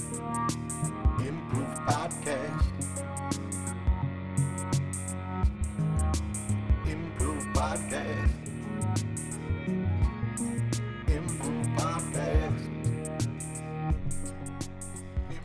Improve 0.00 1.78
Podcast. 1.84 2.66
Podcast. 7.54 8.30
Podcast. 11.76 12.68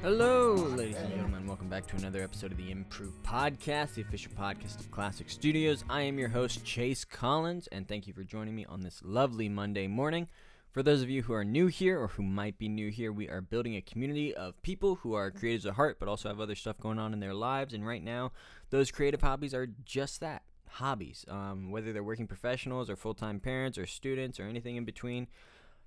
Hello, 0.01 0.53
ladies 0.53 0.95
and 0.95 1.09
gentlemen. 1.09 1.45
Welcome 1.45 1.67
back 1.67 1.85
to 1.87 1.97
another 1.97 2.23
episode 2.23 2.53
of 2.53 2.57
the 2.57 2.71
Improve 2.71 3.11
Podcast, 3.23 3.95
the 3.95 4.03
official 4.03 4.31
podcast 4.39 4.79
of 4.79 4.89
Classic 4.89 5.29
Studios. 5.29 5.83
I 5.89 6.03
am 6.03 6.17
your 6.17 6.29
host, 6.29 6.63
Chase 6.63 7.03
Collins, 7.03 7.67
and 7.73 7.85
thank 7.87 8.07
you 8.07 8.13
for 8.13 8.23
joining 8.23 8.55
me 8.55 8.63
on 8.65 8.79
this 8.79 9.01
lovely 9.03 9.49
Monday 9.49 9.87
morning. 9.87 10.29
For 10.75 10.83
those 10.83 11.01
of 11.01 11.09
you 11.09 11.21
who 11.21 11.31
are 11.31 11.45
new 11.45 11.67
here 11.67 11.97
or 11.97 12.09
who 12.09 12.21
might 12.21 12.57
be 12.57 12.67
new 12.67 12.89
here, 12.89 13.13
we 13.13 13.29
are 13.29 13.39
building 13.39 13.77
a 13.77 13.81
community 13.81 14.35
of 14.35 14.61
people 14.61 14.95
who 14.95 15.13
are 15.13 15.31
creatives 15.31 15.65
at 15.65 15.75
heart 15.75 15.99
but 16.01 16.09
also 16.09 16.27
have 16.27 16.41
other 16.41 16.53
stuff 16.53 16.81
going 16.81 16.99
on 16.99 17.13
in 17.13 17.21
their 17.21 17.33
lives. 17.33 17.73
And 17.73 17.87
right 17.87 18.03
now, 18.03 18.33
those 18.71 18.91
creative 18.91 19.21
hobbies 19.21 19.53
are 19.53 19.67
just 19.85 20.19
that 20.19 20.43
hobbies. 20.67 21.23
Um, 21.29 21.71
whether 21.71 21.93
they're 21.93 22.03
working 22.03 22.27
professionals 22.27 22.89
or 22.89 22.97
full 22.97 23.13
time 23.13 23.39
parents 23.39 23.77
or 23.77 23.85
students 23.85 24.37
or 24.37 24.43
anything 24.43 24.75
in 24.75 24.83
between, 24.83 25.27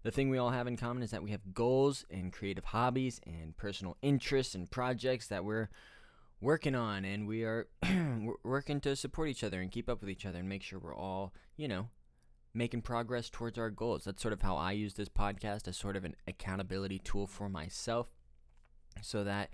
the 0.04 0.10
thing 0.10 0.30
we 0.30 0.38
all 0.38 0.52
have 0.52 0.66
in 0.66 0.78
common 0.78 1.02
is 1.02 1.10
that 1.10 1.22
we 1.22 1.32
have 1.32 1.52
goals 1.52 2.06
and 2.10 2.32
creative 2.32 2.64
hobbies 2.64 3.20
and 3.26 3.58
personal 3.58 3.98
interests 4.00 4.54
and 4.54 4.70
projects 4.70 5.26
that 5.26 5.44
we're 5.44 5.68
working 6.40 6.74
on 6.74 7.04
and 7.04 7.28
we 7.28 7.42
are 7.42 7.66
working 8.42 8.80
to 8.80 8.96
support 8.96 9.28
each 9.28 9.44
other 9.44 9.60
and 9.60 9.70
keep 9.70 9.86
up 9.86 10.00
with 10.00 10.08
each 10.08 10.24
other 10.24 10.38
and 10.38 10.48
make 10.48 10.62
sure 10.62 10.78
we're 10.78 10.96
all, 10.96 11.34
you 11.58 11.68
know, 11.68 11.88
making 12.58 12.82
progress 12.82 13.30
towards 13.30 13.56
our 13.56 13.70
goals. 13.70 14.04
That's 14.04 14.20
sort 14.20 14.34
of 14.34 14.42
how 14.42 14.56
I 14.56 14.72
use 14.72 14.94
this 14.94 15.08
podcast 15.08 15.68
as 15.68 15.76
sort 15.76 15.96
of 15.96 16.04
an 16.04 16.16
accountability 16.26 16.98
tool 16.98 17.26
for 17.26 17.48
myself 17.48 18.08
so 19.00 19.24
that 19.24 19.50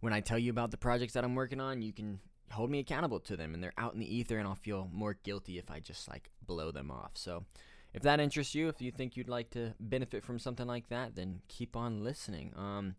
when 0.00 0.12
I 0.12 0.20
tell 0.20 0.38
you 0.38 0.50
about 0.50 0.70
the 0.70 0.76
projects 0.76 1.12
that 1.14 1.24
I'm 1.24 1.34
working 1.34 1.60
on, 1.60 1.82
you 1.82 1.92
can 1.92 2.20
hold 2.50 2.70
me 2.70 2.80
accountable 2.80 3.20
to 3.20 3.36
them 3.36 3.54
and 3.54 3.62
they're 3.62 3.72
out 3.78 3.94
in 3.94 4.00
the 4.00 4.14
ether 4.14 4.38
and 4.38 4.46
I'll 4.46 4.54
feel 4.54 4.90
more 4.92 5.14
guilty 5.22 5.58
if 5.58 5.70
I 5.70 5.80
just 5.80 6.08
like 6.08 6.30
blow 6.44 6.70
them 6.70 6.90
off. 6.90 7.12
So 7.14 7.44
if 7.94 8.02
that 8.02 8.20
interests 8.20 8.54
you, 8.54 8.68
if 8.68 8.82
you 8.82 8.90
think 8.90 9.16
you'd 9.16 9.28
like 9.28 9.50
to 9.50 9.74
benefit 9.78 10.24
from 10.24 10.38
something 10.38 10.66
like 10.66 10.88
that, 10.88 11.14
then 11.14 11.40
keep 11.48 11.76
on 11.76 12.02
listening. 12.02 12.52
Um, 12.56 12.96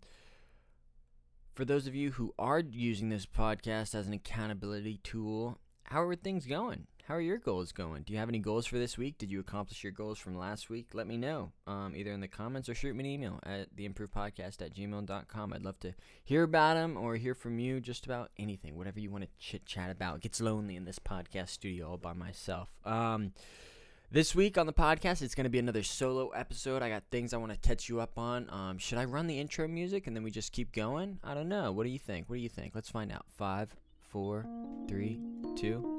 for 1.53 1.65
those 1.65 1.87
of 1.87 1.95
you 1.95 2.11
who 2.11 2.33
are 2.39 2.59
using 2.61 3.09
this 3.09 3.25
podcast 3.25 3.93
as 3.93 4.07
an 4.07 4.13
accountability 4.13 4.99
tool, 5.03 5.59
how 5.83 6.01
are 6.03 6.15
things 6.15 6.45
going? 6.45 6.87
How 7.09 7.15
are 7.15 7.21
your 7.21 7.39
goals 7.39 7.71
going? 7.71 8.03
Do 8.03 8.13
you 8.13 8.19
have 8.19 8.29
any 8.29 8.37
goals 8.37 8.67
for 8.67 8.77
this 8.77 8.95
week? 8.95 9.17
Did 9.17 9.31
you 9.31 9.39
accomplish 9.39 9.83
your 9.83 9.91
goals 9.91 10.19
from 10.19 10.37
last 10.37 10.69
week? 10.69 10.89
Let 10.93 11.07
me 11.07 11.17
know, 11.17 11.51
um, 11.65 11.95
either 11.95 12.11
in 12.11 12.19
the 12.19 12.27
comments 12.27 12.69
or 12.69 12.75
shoot 12.75 12.95
me 12.95 12.99
an 12.99 13.09
email 13.09 13.39
at 13.41 13.75
theimprovepodcast 13.75 14.61
at 14.61 14.75
gmail.com. 14.75 15.53
I'd 15.53 15.65
love 15.65 15.79
to 15.79 15.95
hear 16.23 16.43
about 16.43 16.75
them 16.75 16.97
or 16.97 17.15
hear 17.15 17.33
from 17.33 17.57
you 17.57 17.79
just 17.79 18.05
about 18.05 18.29
anything, 18.37 18.77
whatever 18.77 18.99
you 18.99 19.09
want 19.09 19.23
to 19.23 19.29
chit 19.39 19.65
chat 19.65 19.89
about. 19.89 20.17
It 20.17 20.21
gets 20.21 20.39
lonely 20.39 20.75
in 20.75 20.85
this 20.85 20.99
podcast 20.99 21.49
studio 21.49 21.89
all 21.89 21.97
by 21.97 22.13
myself. 22.13 22.69
Um, 22.85 23.33
this 24.11 24.35
week 24.35 24.59
on 24.59 24.67
the 24.67 24.73
podcast, 24.73 25.23
it's 25.23 25.33
going 25.33 25.45
to 25.45 25.49
be 25.49 25.57
another 25.57 25.81
solo 25.81 26.29
episode. 26.29 26.83
I 26.83 26.89
got 26.89 27.05
things 27.09 27.33
I 27.33 27.37
want 27.37 27.51
to 27.51 27.57
catch 27.57 27.89
you 27.89 28.01
up 28.01 28.19
on. 28.19 28.47
Um, 28.51 28.77
should 28.77 28.99
I 28.99 29.05
run 29.05 29.25
the 29.25 29.39
intro 29.39 29.67
music 29.67 30.05
and 30.05 30.15
then 30.15 30.21
we 30.21 30.29
just 30.29 30.51
keep 30.51 30.71
going? 30.73 31.17
I 31.23 31.33
don't 31.33 31.49
know. 31.49 31.71
What 31.71 31.85
do 31.85 31.89
you 31.89 31.97
think? 31.97 32.29
What 32.29 32.35
do 32.35 32.41
you 32.43 32.49
think? 32.49 32.75
Let's 32.75 32.91
find 32.91 33.11
out. 33.11 33.25
Five, 33.35 33.75
four, 34.11 34.45
three, 34.87 35.19
two. 35.55 35.98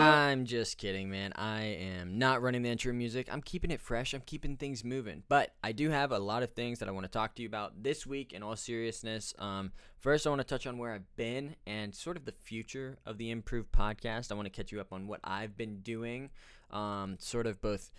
I'm 0.00 0.44
just 0.44 0.78
kidding, 0.78 1.10
man. 1.10 1.32
I 1.36 1.62
am 1.62 2.18
not 2.18 2.42
running 2.42 2.62
the 2.62 2.70
intro 2.70 2.92
music. 2.92 3.28
I'm 3.30 3.42
keeping 3.42 3.70
it 3.70 3.80
fresh. 3.80 4.14
I'm 4.14 4.22
keeping 4.22 4.56
things 4.56 4.84
moving. 4.84 5.22
But 5.28 5.54
I 5.62 5.72
do 5.72 5.90
have 5.90 6.12
a 6.12 6.18
lot 6.18 6.42
of 6.42 6.52
things 6.52 6.78
that 6.78 6.88
I 6.88 6.92
want 6.92 7.04
to 7.04 7.10
talk 7.10 7.34
to 7.36 7.42
you 7.42 7.48
about 7.48 7.82
this 7.82 8.06
week 8.06 8.32
in 8.32 8.42
all 8.42 8.56
seriousness. 8.56 9.34
Um, 9.38 9.72
first, 9.98 10.26
I 10.26 10.30
want 10.30 10.40
to 10.40 10.46
touch 10.46 10.66
on 10.66 10.78
where 10.78 10.92
I've 10.92 11.16
been 11.16 11.56
and 11.66 11.94
sort 11.94 12.16
of 12.16 12.24
the 12.24 12.32
future 12.32 12.98
of 13.04 13.18
the 13.18 13.30
Improved 13.30 13.72
podcast. 13.72 14.32
I 14.32 14.34
want 14.34 14.46
to 14.46 14.50
catch 14.50 14.72
you 14.72 14.80
up 14.80 14.92
on 14.92 15.06
what 15.06 15.20
I've 15.22 15.56
been 15.56 15.80
doing, 15.80 16.30
um, 16.70 17.16
sort 17.18 17.46
of 17.46 17.60
both 17.60 17.90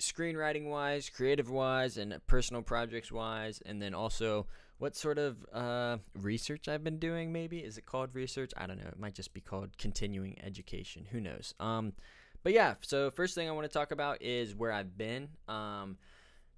screenwriting 0.00 0.66
wise, 0.66 1.08
creative 1.08 1.50
wise, 1.50 1.96
and 1.96 2.14
personal 2.26 2.62
projects 2.62 3.10
wise, 3.10 3.60
and 3.66 3.82
then 3.82 3.94
also 3.94 4.46
what 4.78 4.94
sort 4.94 5.18
of 5.18 5.44
uh, 5.52 5.98
research 6.14 6.68
I've 6.68 6.84
been 6.84 6.98
doing. 6.98 7.32
Maybe 7.32 7.58
is 7.58 7.78
it 7.78 7.86
called 7.86 8.14
research? 8.14 8.52
I 8.56 8.66
don't 8.66 8.78
know. 8.78 8.88
It 8.88 8.98
might 8.98 9.14
just 9.14 9.34
be 9.34 9.40
called 9.40 9.76
continuing 9.76 10.36
education. 10.42 11.06
Who 11.10 11.20
knows? 11.20 11.54
Um, 11.58 11.92
but 12.42 12.52
yeah. 12.52 12.74
So 12.80 13.10
first 13.10 13.34
thing 13.34 13.48
I 13.48 13.52
want 13.52 13.64
to 13.64 13.72
talk 13.72 13.90
about 13.90 14.22
is 14.22 14.54
where 14.54 14.72
I've 14.72 14.96
been. 14.96 15.28
Um, 15.48 15.98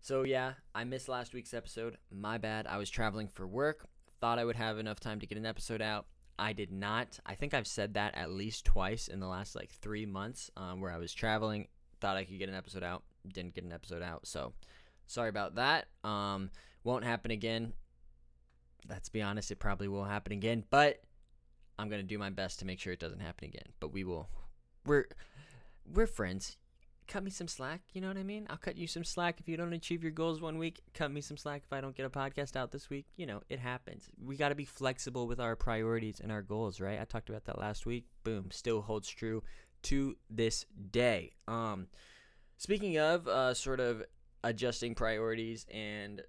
so 0.00 0.22
yeah, 0.22 0.54
I 0.74 0.84
missed 0.84 1.08
last 1.08 1.32
week's 1.32 1.54
episode. 1.54 1.96
My 2.10 2.38
bad. 2.38 2.66
I 2.66 2.76
was 2.76 2.90
traveling 2.90 3.28
for 3.28 3.46
work. 3.46 3.86
Thought 4.20 4.38
I 4.38 4.44
would 4.44 4.56
have 4.56 4.78
enough 4.78 5.00
time 5.00 5.20
to 5.20 5.26
get 5.26 5.38
an 5.38 5.46
episode 5.46 5.80
out. 5.80 6.06
I 6.38 6.52
did 6.52 6.72
not. 6.72 7.18
I 7.24 7.34
think 7.34 7.52
I've 7.52 7.66
said 7.66 7.94
that 7.94 8.14
at 8.14 8.30
least 8.30 8.64
twice 8.64 9.08
in 9.08 9.20
the 9.20 9.26
last 9.26 9.54
like 9.54 9.70
three 9.70 10.06
months, 10.06 10.50
um, 10.56 10.80
where 10.80 10.92
I 10.92 10.98
was 10.98 11.12
traveling. 11.12 11.68
Thought 12.00 12.16
I 12.16 12.24
could 12.24 12.38
get 12.38 12.48
an 12.48 12.54
episode 12.54 12.82
out. 12.82 13.02
Didn't 13.32 13.54
get 13.54 13.64
an 13.64 13.72
episode 13.72 14.02
out. 14.02 14.26
So 14.26 14.52
sorry 15.06 15.28
about 15.28 15.56
that. 15.56 15.86
Um, 16.02 16.50
won't 16.82 17.04
happen 17.04 17.30
again 17.30 17.74
let's 18.88 19.08
be 19.08 19.22
honest, 19.22 19.50
it 19.50 19.58
probably 19.58 19.88
will 19.88 20.04
happen 20.04 20.32
again, 20.32 20.64
but 20.70 21.02
I'm 21.78 21.88
going 21.88 22.02
to 22.02 22.06
do 22.06 22.18
my 22.18 22.30
best 22.30 22.58
to 22.60 22.66
make 22.66 22.78
sure 22.78 22.92
it 22.92 23.00
doesn't 23.00 23.20
happen 23.20 23.46
again. 23.46 23.72
But 23.80 23.92
we 23.92 24.04
will 24.04 24.28
we're 24.86 25.06
we're 25.90 26.06
friends. 26.06 26.56
Cut 27.08 27.24
me 27.24 27.30
some 27.30 27.48
slack, 27.48 27.80
you 27.92 28.00
know 28.00 28.06
what 28.06 28.16
I 28.16 28.22
mean? 28.22 28.46
I'll 28.48 28.56
cut 28.56 28.76
you 28.76 28.86
some 28.86 29.02
slack 29.02 29.40
if 29.40 29.48
you 29.48 29.56
don't 29.56 29.72
achieve 29.72 30.04
your 30.04 30.12
goals 30.12 30.40
one 30.40 30.58
week. 30.58 30.80
Cut 30.94 31.10
me 31.10 31.20
some 31.20 31.36
slack 31.36 31.62
if 31.66 31.72
I 31.72 31.80
don't 31.80 31.96
get 31.96 32.06
a 32.06 32.10
podcast 32.10 32.54
out 32.54 32.70
this 32.70 32.88
week. 32.88 33.06
You 33.16 33.26
know, 33.26 33.42
it 33.48 33.58
happens. 33.58 34.08
We 34.24 34.36
got 34.36 34.50
to 34.50 34.54
be 34.54 34.64
flexible 34.64 35.26
with 35.26 35.40
our 35.40 35.56
priorities 35.56 36.20
and 36.20 36.30
our 36.30 36.42
goals, 36.42 36.80
right? 36.80 37.00
I 37.00 37.04
talked 37.04 37.28
about 37.28 37.46
that 37.46 37.58
last 37.58 37.84
week. 37.84 38.04
Boom, 38.22 38.52
still 38.52 38.80
holds 38.80 39.08
true 39.08 39.42
to 39.82 40.16
this 40.28 40.66
day. 40.92 41.32
Um 41.48 41.88
speaking 42.58 42.98
of 42.98 43.26
uh 43.26 43.54
sort 43.54 43.80
of 43.80 44.04
adjusting 44.44 44.94
priorities 44.94 45.66
and 45.72 46.22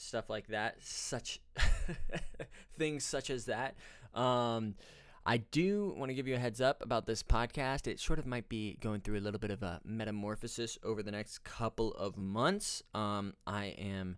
stuff 0.00 0.30
like 0.30 0.48
that, 0.48 0.76
such 0.80 1.40
things 2.78 3.04
such 3.04 3.30
as 3.30 3.46
that. 3.46 3.74
Um, 4.14 4.74
I 5.24 5.36
do 5.36 5.94
want 5.96 6.10
to 6.10 6.14
give 6.14 6.26
you 6.26 6.34
a 6.34 6.38
heads 6.38 6.60
up 6.60 6.82
about 6.82 7.06
this 7.06 7.22
podcast. 7.22 7.86
It 7.86 8.00
sort 8.00 8.18
of 8.18 8.26
might 8.26 8.48
be 8.48 8.78
going 8.80 9.00
through 9.00 9.18
a 9.18 9.20
little 9.20 9.38
bit 9.38 9.50
of 9.50 9.62
a 9.62 9.80
metamorphosis 9.84 10.78
over 10.82 11.02
the 11.02 11.10
next 11.10 11.44
couple 11.44 11.92
of 11.92 12.16
months. 12.16 12.82
Um, 12.94 13.34
I 13.46 13.66
am 13.78 14.16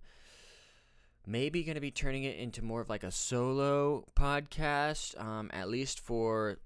maybe 1.26 1.64
going 1.64 1.74
to 1.74 1.80
be 1.80 1.90
turning 1.90 2.24
it 2.24 2.38
into 2.38 2.62
more 2.62 2.80
of 2.80 2.88
like 2.88 3.02
a 3.04 3.10
solo 3.10 4.04
podcast, 4.14 5.20
um, 5.20 5.50
at 5.52 5.68
least 5.68 6.00
for 6.00 6.58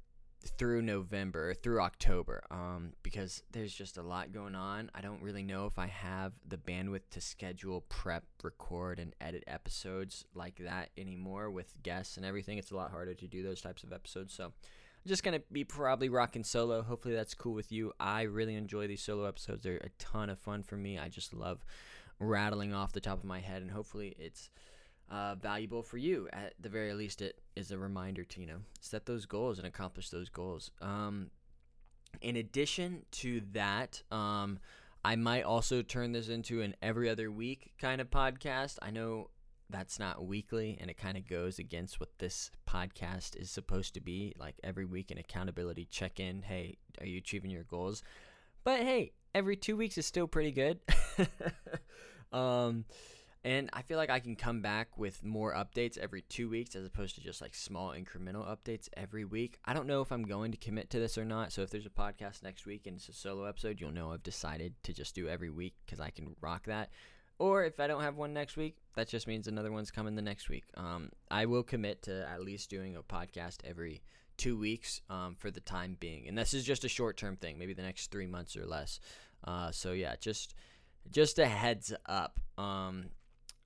through 0.46 0.82
November, 0.82 1.54
through 1.54 1.80
October, 1.80 2.42
um, 2.50 2.92
because 3.02 3.42
there's 3.52 3.74
just 3.74 3.98
a 3.98 4.02
lot 4.02 4.32
going 4.32 4.54
on. 4.54 4.90
I 4.94 5.00
don't 5.00 5.22
really 5.22 5.42
know 5.42 5.66
if 5.66 5.78
I 5.78 5.86
have 5.86 6.32
the 6.46 6.56
bandwidth 6.56 7.08
to 7.10 7.20
schedule, 7.20 7.82
prep, 7.88 8.24
record, 8.42 8.98
and 8.98 9.14
edit 9.20 9.44
episodes 9.46 10.24
like 10.34 10.56
that 10.58 10.90
anymore 10.96 11.50
with 11.50 11.82
guests 11.82 12.16
and 12.16 12.24
everything. 12.24 12.58
It's 12.58 12.70
a 12.70 12.76
lot 12.76 12.90
harder 12.90 13.14
to 13.14 13.26
do 13.26 13.42
those 13.42 13.60
types 13.60 13.84
of 13.84 13.92
episodes. 13.92 14.34
So 14.34 14.44
I'm 14.44 14.52
just 15.08 15.22
going 15.22 15.38
to 15.38 15.44
be 15.52 15.64
probably 15.64 16.08
rocking 16.08 16.44
solo. 16.44 16.82
Hopefully 16.82 17.14
that's 17.14 17.34
cool 17.34 17.54
with 17.54 17.70
you. 17.70 17.92
I 18.00 18.22
really 18.22 18.54
enjoy 18.54 18.86
these 18.86 19.02
solo 19.02 19.24
episodes, 19.24 19.62
they're 19.62 19.76
a 19.76 19.90
ton 19.98 20.30
of 20.30 20.38
fun 20.38 20.62
for 20.62 20.76
me. 20.76 20.98
I 20.98 21.08
just 21.08 21.34
love 21.34 21.64
rattling 22.18 22.72
off 22.72 22.92
the 22.92 23.00
top 23.00 23.18
of 23.18 23.24
my 23.24 23.40
head, 23.40 23.62
and 23.62 23.70
hopefully 23.70 24.16
it's 24.18 24.50
uh, 25.10 25.34
valuable 25.36 25.82
for 25.82 25.98
you. 25.98 26.28
At 26.32 26.54
the 26.60 26.68
very 26.68 26.92
least, 26.94 27.22
it 27.22 27.40
is 27.54 27.70
a 27.70 27.78
reminder 27.78 28.24
to 28.24 28.40
you 28.40 28.46
know 28.46 28.60
set 28.80 29.06
those 29.06 29.26
goals 29.26 29.58
and 29.58 29.66
accomplish 29.66 30.10
those 30.10 30.28
goals. 30.28 30.70
Um, 30.80 31.30
in 32.20 32.36
addition 32.36 33.04
to 33.12 33.42
that, 33.52 34.02
um, 34.10 34.58
I 35.04 35.16
might 35.16 35.42
also 35.42 35.82
turn 35.82 36.12
this 36.12 36.28
into 36.28 36.62
an 36.62 36.74
every 36.82 37.08
other 37.08 37.30
week 37.30 37.72
kind 37.78 38.00
of 38.00 38.10
podcast. 38.10 38.78
I 38.82 38.90
know 38.90 39.30
that's 39.70 39.98
not 39.98 40.24
weekly 40.24 40.78
and 40.80 40.90
it 40.90 40.96
kind 40.96 41.16
of 41.16 41.28
goes 41.28 41.58
against 41.58 41.98
what 41.98 42.10
this 42.18 42.50
podcast 42.68 43.36
is 43.36 43.50
supposed 43.50 43.94
to 43.94 44.00
be 44.00 44.32
like 44.38 44.54
every 44.62 44.84
week 44.84 45.10
an 45.10 45.18
accountability 45.18 45.86
check 45.90 46.20
in 46.20 46.42
hey 46.42 46.76
are 47.00 47.06
you 47.06 47.18
achieving 47.18 47.50
your 47.50 47.64
goals 47.64 48.02
but 48.62 48.80
hey 48.80 49.12
every 49.34 49.56
two 49.56 49.76
weeks 49.76 49.98
is 49.98 50.06
still 50.06 50.28
pretty 50.28 50.52
good 50.52 50.78
um 52.32 52.84
and 53.46 53.70
I 53.72 53.82
feel 53.82 53.96
like 53.96 54.10
I 54.10 54.18
can 54.18 54.34
come 54.34 54.60
back 54.60 54.98
with 54.98 55.22
more 55.22 55.54
updates 55.54 55.96
every 55.96 56.22
two 56.22 56.48
weeks 56.48 56.74
as 56.74 56.84
opposed 56.84 57.14
to 57.14 57.20
just 57.20 57.40
like 57.40 57.54
small 57.54 57.90
incremental 57.92 58.44
updates 58.44 58.88
every 58.96 59.24
week. 59.24 59.60
I 59.64 59.72
don't 59.72 59.86
know 59.86 60.00
if 60.00 60.10
I'm 60.10 60.24
going 60.24 60.50
to 60.50 60.58
commit 60.58 60.90
to 60.90 60.98
this 60.98 61.16
or 61.16 61.24
not. 61.24 61.52
So 61.52 61.62
if 61.62 61.70
there's 61.70 61.86
a 61.86 61.90
podcast 61.90 62.42
next 62.42 62.66
week 62.66 62.88
and 62.88 62.96
it's 62.96 63.08
a 63.08 63.12
solo 63.12 63.44
episode, 63.44 63.80
you'll 63.80 63.92
know 63.92 64.10
I've 64.10 64.24
decided 64.24 64.74
to 64.82 64.92
just 64.92 65.14
do 65.14 65.28
every 65.28 65.48
week 65.48 65.74
because 65.86 66.00
I 66.00 66.10
can 66.10 66.34
rock 66.40 66.64
that. 66.66 66.90
Or 67.38 67.62
if 67.62 67.78
I 67.78 67.86
don't 67.86 68.02
have 68.02 68.16
one 68.16 68.34
next 68.34 68.56
week, 68.56 68.78
that 68.96 69.06
just 69.06 69.28
means 69.28 69.46
another 69.46 69.70
one's 69.70 69.92
coming 69.92 70.16
the 70.16 70.22
next 70.22 70.48
week. 70.48 70.64
Um, 70.76 71.10
I 71.30 71.46
will 71.46 71.62
commit 71.62 72.02
to 72.02 72.28
at 72.28 72.42
least 72.42 72.68
doing 72.68 72.96
a 72.96 73.02
podcast 73.04 73.58
every 73.62 74.02
two 74.36 74.58
weeks 74.58 75.02
um, 75.08 75.36
for 75.38 75.52
the 75.52 75.60
time 75.60 75.96
being. 76.00 76.26
And 76.26 76.36
this 76.36 76.52
is 76.52 76.64
just 76.64 76.84
a 76.84 76.88
short 76.88 77.16
term 77.16 77.36
thing, 77.36 77.58
maybe 77.58 77.74
the 77.74 77.82
next 77.82 78.10
three 78.10 78.26
months 78.26 78.56
or 78.56 78.66
less. 78.66 78.98
Uh, 79.44 79.70
so 79.70 79.92
yeah, 79.92 80.16
just 80.18 80.56
just 81.12 81.38
a 81.38 81.46
heads 81.46 81.92
up. 82.06 82.40
Um, 82.58 83.10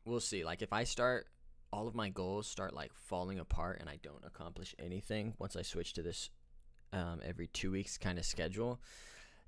we'll 0.05 0.20
see. 0.20 0.44
Like 0.44 0.62
if 0.62 0.73
I 0.73 0.85
start 0.85 1.26
all 1.73 1.87
of 1.87 1.94
my 1.94 2.08
goals 2.08 2.49
start 2.49 2.75
like 2.75 2.93
falling 2.94 3.38
apart 3.38 3.79
and 3.81 3.88
I 3.88 3.99
don't 4.02 4.25
accomplish 4.26 4.75
anything 4.79 5.35
once 5.38 5.56
I 5.56 5.62
switch 5.62 5.93
to 5.94 6.02
this 6.02 6.31
um, 6.93 7.20
every 7.25 7.47
two 7.47 7.70
weeks 7.70 7.97
kind 7.97 8.19
of 8.19 8.25
schedule, 8.25 8.81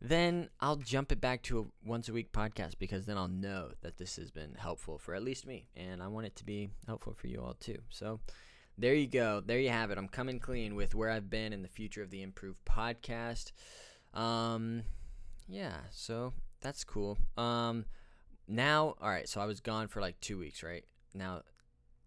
then 0.01 0.49
I'll 0.61 0.77
jump 0.77 1.13
it 1.13 1.21
back 1.21 1.43
to 1.45 1.61
a 1.61 1.89
once 1.89 2.09
a 2.09 2.13
week 2.13 2.33
podcast 2.33 2.79
because 2.79 3.07
then 3.07 3.17
I'll 3.17 3.29
know 3.29 3.71
that 3.83 3.99
this 3.99 4.17
has 4.17 4.31
been 4.31 4.55
helpful 4.55 4.99
for 4.99 5.15
at 5.15 5.23
least 5.23 5.47
me 5.47 5.69
and 5.77 6.03
I 6.03 6.09
want 6.09 6.27
it 6.27 6.37
to 6.37 6.45
be 6.45 6.71
helpful 6.87 7.15
for 7.15 7.27
you 7.27 7.41
all 7.41 7.55
too. 7.55 7.79
So 7.91 8.21
there 8.79 8.95
you 8.95 9.07
go. 9.07 9.43
There 9.45 9.59
you 9.59 9.71
have 9.71 9.91
it. 9.91 9.99
I'm 9.99 10.09
coming 10.09 10.39
clean 10.39 10.75
with 10.75 10.95
where 10.95 11.11
I've 11.11 11.29
been 11.29 11.53
in 11.53 11.63
the 11.63 11.69
future 11.69 12.03
of 12.03 12.11
the 12.11 12.23
improved 12.23 12.65
podcast. 12.65 13.53
Um, 14.15 14.83
yeah, 15.49 15.77
so 15.91 16.33
that's 16.61 16.85
cool. 16.85 17.19
Um, 17.37 17.85
now, 18.49 18.97
all 19.01 19.09
right. 19.09 19.29
So 19.29 19.41
I 19.41 19.47
was 19.47 19.61
gone 19.61 19.89
for 19.89 20.01
like 20.01 20.21
two 20.21 20.39
weeks, 20.39 20.63
right? 20.63 20.85
Now, 21.15 21.43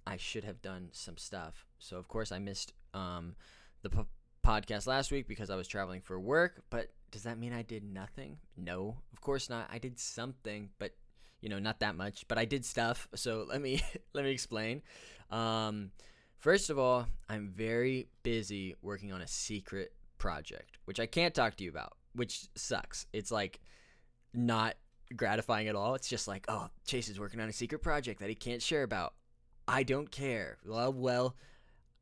I 0.07 0.17
should 0.17 0.43
have 0.43 0.61
done 0.61 0.89
some 0.91 1.17
stuff. 1.17 1.65
So 1.79 1.97
of 1.97 2.07
course 2.07 2.31
I 2.31 2.39
missed 2.39 2.73
um 2.93 3.35
the 3.81 4.05
podcast 4.45 4.87
last 4.87 5.11
week 5.11 5.27
because 5.27 5.49
I 5.49 5.55
was 5.55 5.67
traveling 5.67 6.01
for 6.01 6.19
work. 6.19 6.63
But 6.69 6.89
does 7.11 7.23
that 7.23 7.37
mean 7.37 7.53
I 7.53 7.61
did 7.61 7.83
nothing? 7.83 8.37
No, 8.55 8.97
of 9.13 9.21
course 9.21 9.49
not. 9.49 9.69
I 9.71 9.77
did 9.77 9.99
something, 9.99 10.69
but 10.79 10.91
you 11.41 11.49
know, 11.49 11.59
not 11.59 11.79
that 11.79 11.95
much. 11.95 12.27
But 12.27 12.37
I 12.37 12.45
did 12.45 12.65
stuff. 12.65 13.07
So 13.15 13.45
let 13.47 13.61
me 13.61 13.81
let 14.13 14.23
me 14.25 14.31
explain. 14.31 14.81
Um, 15.31 15.91
first 16.37 16.69
of 16.69 16.77
all, 16.77 17.07
I'm 17.29 17.49
very 17.49 18.07
busy 18.23 18.75
working 18.81 19.11
on 19.11 19.21
a 19.21 19.27
secret 19.27 19.93
project, 20.17 20.77
which 20.85 20.99
I 20.99 21.05
can't 21.05 21.33
talk 21.33 21.55
to 21.57 21.63
you 21.63 21.69
about, 21.69 21.93
which 22.13 22.47
sucks. 22.55 23.07
It's 23.13 23.31
like 23.31 23.59
not 24.33 24.75
gratifying 25.15 25.67
at 25.67 25.75
all. 25.75 25.95
It's 25.95 26.07
just 26.07 26.27
like, 26.27 26.45
oh, 26.47 26.69
Chase 26.85 27.09
is 27.09 27.19
working 27.19 27.39
on 27.39 27.49
a 27.49 27.53
secret 27.53 27.79
project 27.81 28.19
that 28.19 28.29
he 28.29 28.35
can't 28.35 28.61
share 28.61 28.83
about. 28.83 29.13
I 29.67 29.83
don't 29.83 30.11
care. 30.11 30.57
Well, 30.65 30.93
well, 30.93 31.35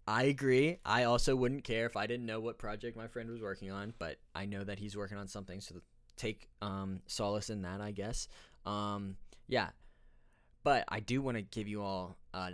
I 0.08 0.24
agree. 0.24 0.80
I 0.86 1.04
also 1.06 1.36
wouldn't 1.36 1.64
care 1.64 1.86
if 1.86 1.96
I 1.96 2.08
didn't 2.08 2.26
know 2.26 2.40
what 2.40 2.58
project 2.58 2.98
my 2.98 3.08
friend 3.08 3.30
was 3.30 3.42
working 3.42 3.72
on, 3.72 3.94
but 4.00 4.18
I 4.36 4.46
know 4.46 4.64
that 4.64 4.80
he's 4.80 4.98
working 4.98 5.18
on 5.18 5.28
something, 5.28 5.62
so 5.62 5.76
take 6.18 6.50
um, 6.62 7.02
solace 7.08 7.50
in 7.50 7.62
that, 7.62 7.80
I 7.80 7.92
guess. 7.92 8.28
Um, 8.66 9.16
yeah, 9.48 9.70
but 10.64 10.84
I 10.90 11.00
do 11.00 11.22
want 11.22 11.38
to 11.38 11.44
give 11.44 11.68
you 11.68 11.82
all 11.82 12.18
uh, 12.34 12.52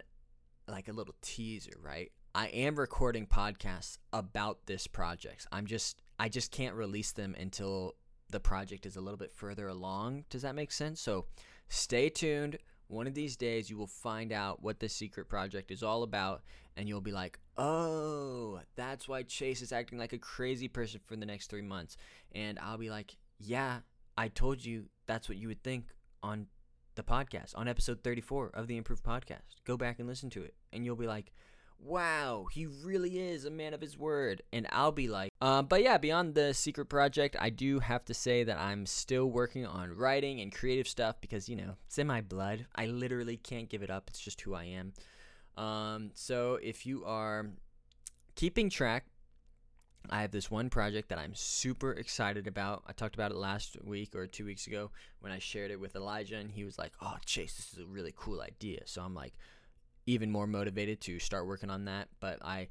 like 0.67 0.87
a 0.87 0.93
little 0.93 1.15
teaser, 1.21 1.77
right? 1.81 2.11
I 2.35 2.47
am 2.47 2.75
recording 2.75 3.25
podcasts 3.25 3.97
about 4.13 4.65
this 4.67 4.85
project. 4.85 5.47
I'm 5.51 5.65
just 5.65 6.01
I 6.19 6.29
just 6.29 6.51
can't 6.51 6.75
release 6.75 7.11
them 7.11 7.35
until 7.39 7.95
the 8.29 8.39
project 8.39 8.85
is 8.85 8.95
a 8.95 9.01
little 9.01 9.17
bit 9.17 9.33
further 9.33 9.67
along. 9.67 10.25
Does 10.29 10.41
that 10.43 10.55
make 10.55 10.71
sense? 10.71 11.01
So 11.01 11.25
stay 11.67 12.09
tuned. 12.09 12.57
One 12.87 13.05
of 13.05 13.13
these 13.13 13.35
days, 13.35 13.69
you 13.69 13.77
will 13.77 13.87
find 13.87 14.31
out 14.31 14.63
what 14.63 14.79
this 14.79 14.95
secret 14.95 15.29
project 15.29 15.69
is 15.69 15.83
all 15.83 16.01
about, 16.01 16.41
and 16.75 16.87
you'll 16.87 17.01
be 17.01 17.11
like, 17.11 17.37
oh, 17.55 18.61
that's 18.75 19.07
why 19.07 19.21
Chase 19.21 19.61
is 19.61 19.71
acting 19.71 19.99
like 19.99 20.13
a 20.13 20.17
crazy 20.17 20.67
person 20.67 20.99
for 21.05 21.15
the 21.15 21.25
next 21.25 21.51
three 21.51 21.61
months. 21.61 21.97
And 22.33 22.57
I'll 22.57 22.79
be 22.79 22.89
like, 22.89 23.15
yeah, 23.37 23.79
I 24.17 24.27
told 24.27 24.65
you 24.65 24.85
that's 25.05 25.29
what 25.29 25.37
you 25.37 25.47
would 25.49 25.63
think 25.63 25.85
on 26.23 26.47
the 26.95 27.03
podcast, 27.03 27.55
on 27.55 27.67
episode 27.67 28.03
34 28.03 28.51
of 28.55 28.67
the 28.67 28.77
Improved 28.77 29.03
Podcast. 29.03 29.61
Go 29.65 29.77
back 29.77 29.99
and 29.99 30.07
listen 30.07 30.29
to 30.31 30.41
it, 30.41 30.55
and 30.73 30.83
you'll 30.83 30.95
be 30.95 31.07
like, 31.07 31.31
wow, 31.81 32.47
he 32.51 32.65
really 32.65 33.19
is 33.19 33.45
a 33.45 33.49
man 33.49 33.73
of 33.73 33.81
his 33.81 33.97
word. 33.97 34.41
And 34.51 34.67
I'll 34.71 34.91
be 34.91 35.07
like, 35.07 35.31
uh, 35.41 35.61
but 35.61 35.81
yeah, 35.81 35.97
beyond 35.97 36.35
the 36.35 36.53
secret 36.53 36.85
project, 36.85 37.35
I 37.39 37.49
do 37.49 37.79
have 37.79 38.05
to 38.05 38.13
say 38.13 38.43
that 38.43 38.59
I'm 38.59 38.85
still 38.85 39.27
working 39.27 39.65
on 39.65 39.95
writing 39.95 40.41
and 40.41 40.53
creative 40.53 40.87
stuff 40.87 41.19
because, 41.21 41.47
you 41.47 41.55
know, 41.55 41.75
it's 41.87 41.97
in 41.97 42.07
my 42.07 42.21
blood. 42.21 42.65
I 42.75 42.87
literally 42.87 43.37
can't 43.37 43.69
give 43.69 43.81
it 43.81 43.89
up. 43.89 44.09
It's 44.09 44.19
just 44.19 44.41
who 44.41 44.53
I 44.53 44.65
am. 44.65 44.93
Um, 45.57 46.11
so 46.13 46.59
if 46.61 46.85
you 46.85 47.03
are 47.05 47.47
keeping 48.35 48.69
track, 48.69 49.05
I 50.09 50.21
have 50.21 50.31
this 50.31 50.49
one 50.49 50.69
project 50.69 51.09
that 51.09 51.19
I'm 51.19 51.35
super 51.35 51.91
excited 51.91 52.47
about. 52.47 52.83
I 52.87 52.93
talked 52.93 53.15
about 53.15 53.31
it 53.31 53.37
last 53.37 53.77
week 53.83 54.15
or 54.15 54.27
two 54.27 54.45
weeks 54.45 54.65
ago 54.65 54.91
when 55.19 55.31
I 55.31 55.39
shared 55.39 55.71
it 55.71 55.79
with 55.79 55.95
Elijah, 55.95 56.37
and 56.37 56.49
he 56.49 56.63
was 56.63 56.79
like, 56.79 56.93
Oh, 57.01 57.17
Chase, 57.25 57.57
this 57.57 57.73
is 57.73 57.79
a 57.79 57.85
really 57.85 58.13
cool 58.15 58.41
idea. 58.41 58.81
So 58.85 59.01
I'm 59.01 59.13
like, 59.13 59.33
even 60.09 60.31
more 60.31 60.47
motivated 60.47 60.99
to 61.01 61.19
start 61.19 61.45
working 61.47 61.69
on 61.69 61.85
that. 61.85 62.07
But 62.19 62.39
I 62.43 62.67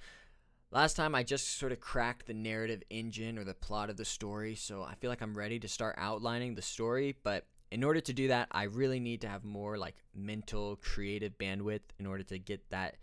last 0.71 0.95
time 0.95 1.15
I 1.15 1.23
just 1.23 1.59
sort 1.59 1.73
of 1.73 1.81
cracked 1.81 2.27
the 2.27 2.35
narrative 2.35 2.83
engine 2.91 3.39
or 3.39 3.45
the 3.45 3.55
plot 3.55 3.91
of 3.91 3.97
the 3.97 4.05
story, 4.05 4.55
so 4.55 4.83
I 4.83 4.95
feel 4.95 5.09
like 5.09 5.23
I'm 5.23 5.37
ready 5.37 5.59
to 5.61 5.69
start 5.69 5.95
outlining 5.99 6.55
the 6.55 6.63
story, 6.63 7.17
but 7.23 7.47
in 7.71 7.85
order 7.85 8.01
to 8.01 8.13
do 8.13 8.29
that, 8.29 8.49
I 8.51 8.65
really 8.65 8.99
need 8.99 9.21
to 9.21 9.29
have 9.29 9.45
more 9.45 9.77
like 9.79 9.97
mental 10.15 10.77
creative 10.77 11.37
bandwidth 11.39 11.83
in 11.99 12.07
order 12.07 12.25
to 12.25 12.39
get 12.39 12.69
that 12.71 12.97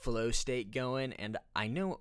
flow 0.00 0.30
state 0.30 0.70
going 0.70 1.12
and 1.14 1.36
I 1.56 1.66
know 1.66 1.98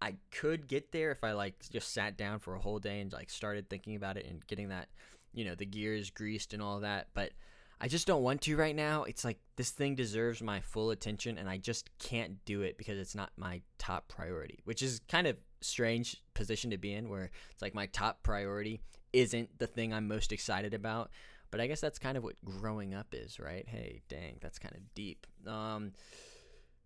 I 0.00 0.14
could 0.30 0.68
get 0.68 0.92
there 0.92 1.10
if 1.10 1.24
I 1.24 1.32
like 1.32 1.56
just 1.70 1.92
sat 1.92 2.16
down 2.16 2.38
for 2.38 2.54
a 2.54 2.60
whole 2.60 2.78
day 2.78 3.00
and 3.00 3.12
like 3.12 3.28
started 3.28 3.68
thinking 3.68 3.96
about 3.96 4.16
it 4.16 4.24
and 4.26 4.46
getting 4.46 4.68
that, 4.68 4.88
you 5.34 5.44
know, 5.44 5.54
the 5.54 5.66
gears 5.66 6.08
greased 6.10 6.54
and 6.54 6.62
all 6.62 6.80
that, 6.80 7.08
but 7.12 7.32
I 7.80 7.88
just 7.88 8.06
don't 8.06 8.22
want 8.22 8.42
to 8.42 8.56
right 8.56 8.76
now. 8.76 9.04
It's 9.04 9.24
like 9.24 9.38
this 9.56 9.70
thing 9.70 9.94
deserves 9.94 10.42
my 10.42 10.60
full 10.60 10.90
attention 10.90 11.38
and 11.38 11.48
I 11.48 11.56
just 11.56 11.88
can't 11.98 12.44
do 12.44 12.60
it 12.62 12.76
because 12.76 12.98
it's 12.98 13.14
not 13.14 13.30
my 13.36 13.62
top 13.78 14.08
priority, 14.08 14.60
which 14.64 14.82
is 14.82 15.00
kind 15.08 15.26
of 15.26 15.36
strange 15.62 16.16
position 16.34 16.70
to 16.70 16.78
be 16.78 16.92
in 16.92 17.08
where 17.08 17.30
it's 17.50 17.62
like 17.62 17.74
my 17.74 17.86
top 17.86 18.22
priority 18.22 18.82
isn't 19.12 19.58
the 19.58 19.66
thing 19.66 19.94
I'm 19.94 20.08
most 20.08 20.30
excited 20.30 20.74
about. 20.74 21.10
But 21.50 21.60
I 21.60 21.66
guess 21.66 21.80
that's 21.80 21.98
kind 21.98 22.16
of 22.16 22.22
what 22.22 22.36
growing 22.44 22.94
up 22.94 23.08
is, 23.12 23.40
right? 23.40 23.66
Hey, 23.66 24.02
dang, 24.08 24.36
that's 24.40 24.58
kind 24.58 24.74
of 24.74 24.82
deep. 24.94 25.26
Um 25.46 25.92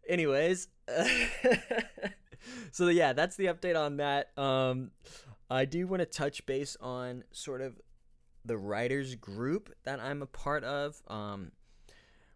anyways, 0.09 0.69
so 2.71 2.89
yeah, 2.89 3.13
that's 3.13 3.37
the 3.37 3.47
update 3.47 3.79
on 3.79 3.97
that. 3.97 4.37
Um 4.39 4.93
I 5.51 5.65
do 5.65 5.87
want 5.87 6.01
to 6.01 6.07
touch 6.07 6.47
base 6.47 6.77
on 6.81 7.25
sort 7.33 7.61
of 7.61 7.79
the 8.45 8.57
writers 8.57 9.15
group 9.15 9.75
that 9.85 10.01
I'm 10.01 10.23
a 10.23 10.27
part 10.27 10.65
of. 10.65 11.01
Um, 11.09 11.53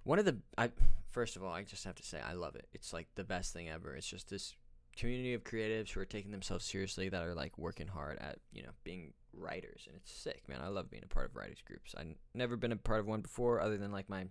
one 0.05 0.19
of 0.19 0.25
the 0.25 0.39
I 0.57 0.71
first 1.11 1.37
of 1.37 1.45
all, 1.45 1.53
I 1.53 1.63
just 1.63 1.85
have 1.85 1.97
to 1.97 2.03
say 2.03 2.21
I 2.21 2.33
love 2.33 2.57
it. 2.57 2.69
It's 2.73 2.93
like 2.93 3.09
the 3.15 3.25
best 3.25 3.53
thing 3.53 3.69
ever. 3.69 3.95
It's 3.95 4.09
just 4.09 4.31
this 4.31 4.55
community 4.99 5.33
of 5.35 5.45
creatives 5.45 5.91
who 5.91 6.01
are 6.01 6.05
taking 6.05 6.33
themselves 6.33 6.65
seriously 6.65 7.09
that 7.09 7.23
are 7.23 7.35
like 7.35 7.57
working 7.57 7.87
hard 7.87 8.19
at 8.19 8.39
you 8.53 8.62
know 8.62 8.71
being 8.83 9.12
writers 9.33 9.85
and 9.87 9.95
it's 9.95 10.11
sick 10.11 10.43
man 10.49 10.59
i 10.61 10.67
love 10.67 10.91
being 10.91 11.05
a 11.05 11.15
part 11.15 11.27
of 11.27 11.37
writers 11.37 11.62
groups 11.65 11.95
i've 11.97 12.17
never 12.35 12.57
been 12.57 12.73
a 12.73 12.77
part 12.77 12.99
of 12.99 13.07
one 13.07 13.21
before 13.21 13.61
other 13.61 13.77
than 13.77 13.93
like 13.93 14.09
my 14.09 14.25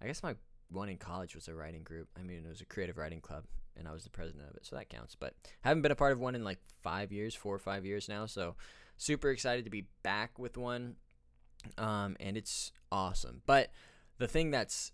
i 0.00 0.06
guess 0.06 0.22
my 0.22 0.34
one 0.70 0.88
in 0.88 0.96
college 0.96 1.34
was 1.34 1.48
a 1.48 1.54
writing 1.54 1.82
group 1.82 2.08
i 2.18 2.22
mean 2.22 2.42
it 2.46 2.48
was 2.48 2.62
a 2.62 2.66
creative 2.66 2.96
writing 2.96 3.20
club 3.20 3.44
and 3.76 3.86
i 3.86 3.92
was 3.92 4.04
the 4.04 4.10
president 4.10 4.48
of 4.48 4.56
it 4.56 4.64
so 4.64 4.74
that 4.74 4.88
counts 4.88 5.14
but 5.14 5.34
haven't 5.60 5.82
been 5.82 5.92
a 5.92 5.96
part 5.96 6.12
of 6.12 6.18
one 6.18 6.34
in 6.34 6.44
like 6.44 6.60
five 6.82 7.12
years 7.12 7.34
four 7.34 7.54
or 7.54 7.58
five 7.58 7.84
years 7.84 8.08
now 8.08 8.24
so 8.24 8.56
super 8.98 9.30
excited 9.30 9.64
to 9.64 9.70
be 9.70 9.86
back 10.02 10.38
with 10.38 10.58
one. 10.58 10.96
Um, 11.76 12.16
and 12.20 12.36
it's 12.36 12.72
awesome. 12.92 13.42
But 13.46 13.70
the 14.18 14.28
thing 14.28 14.50
that's 14.50 14.92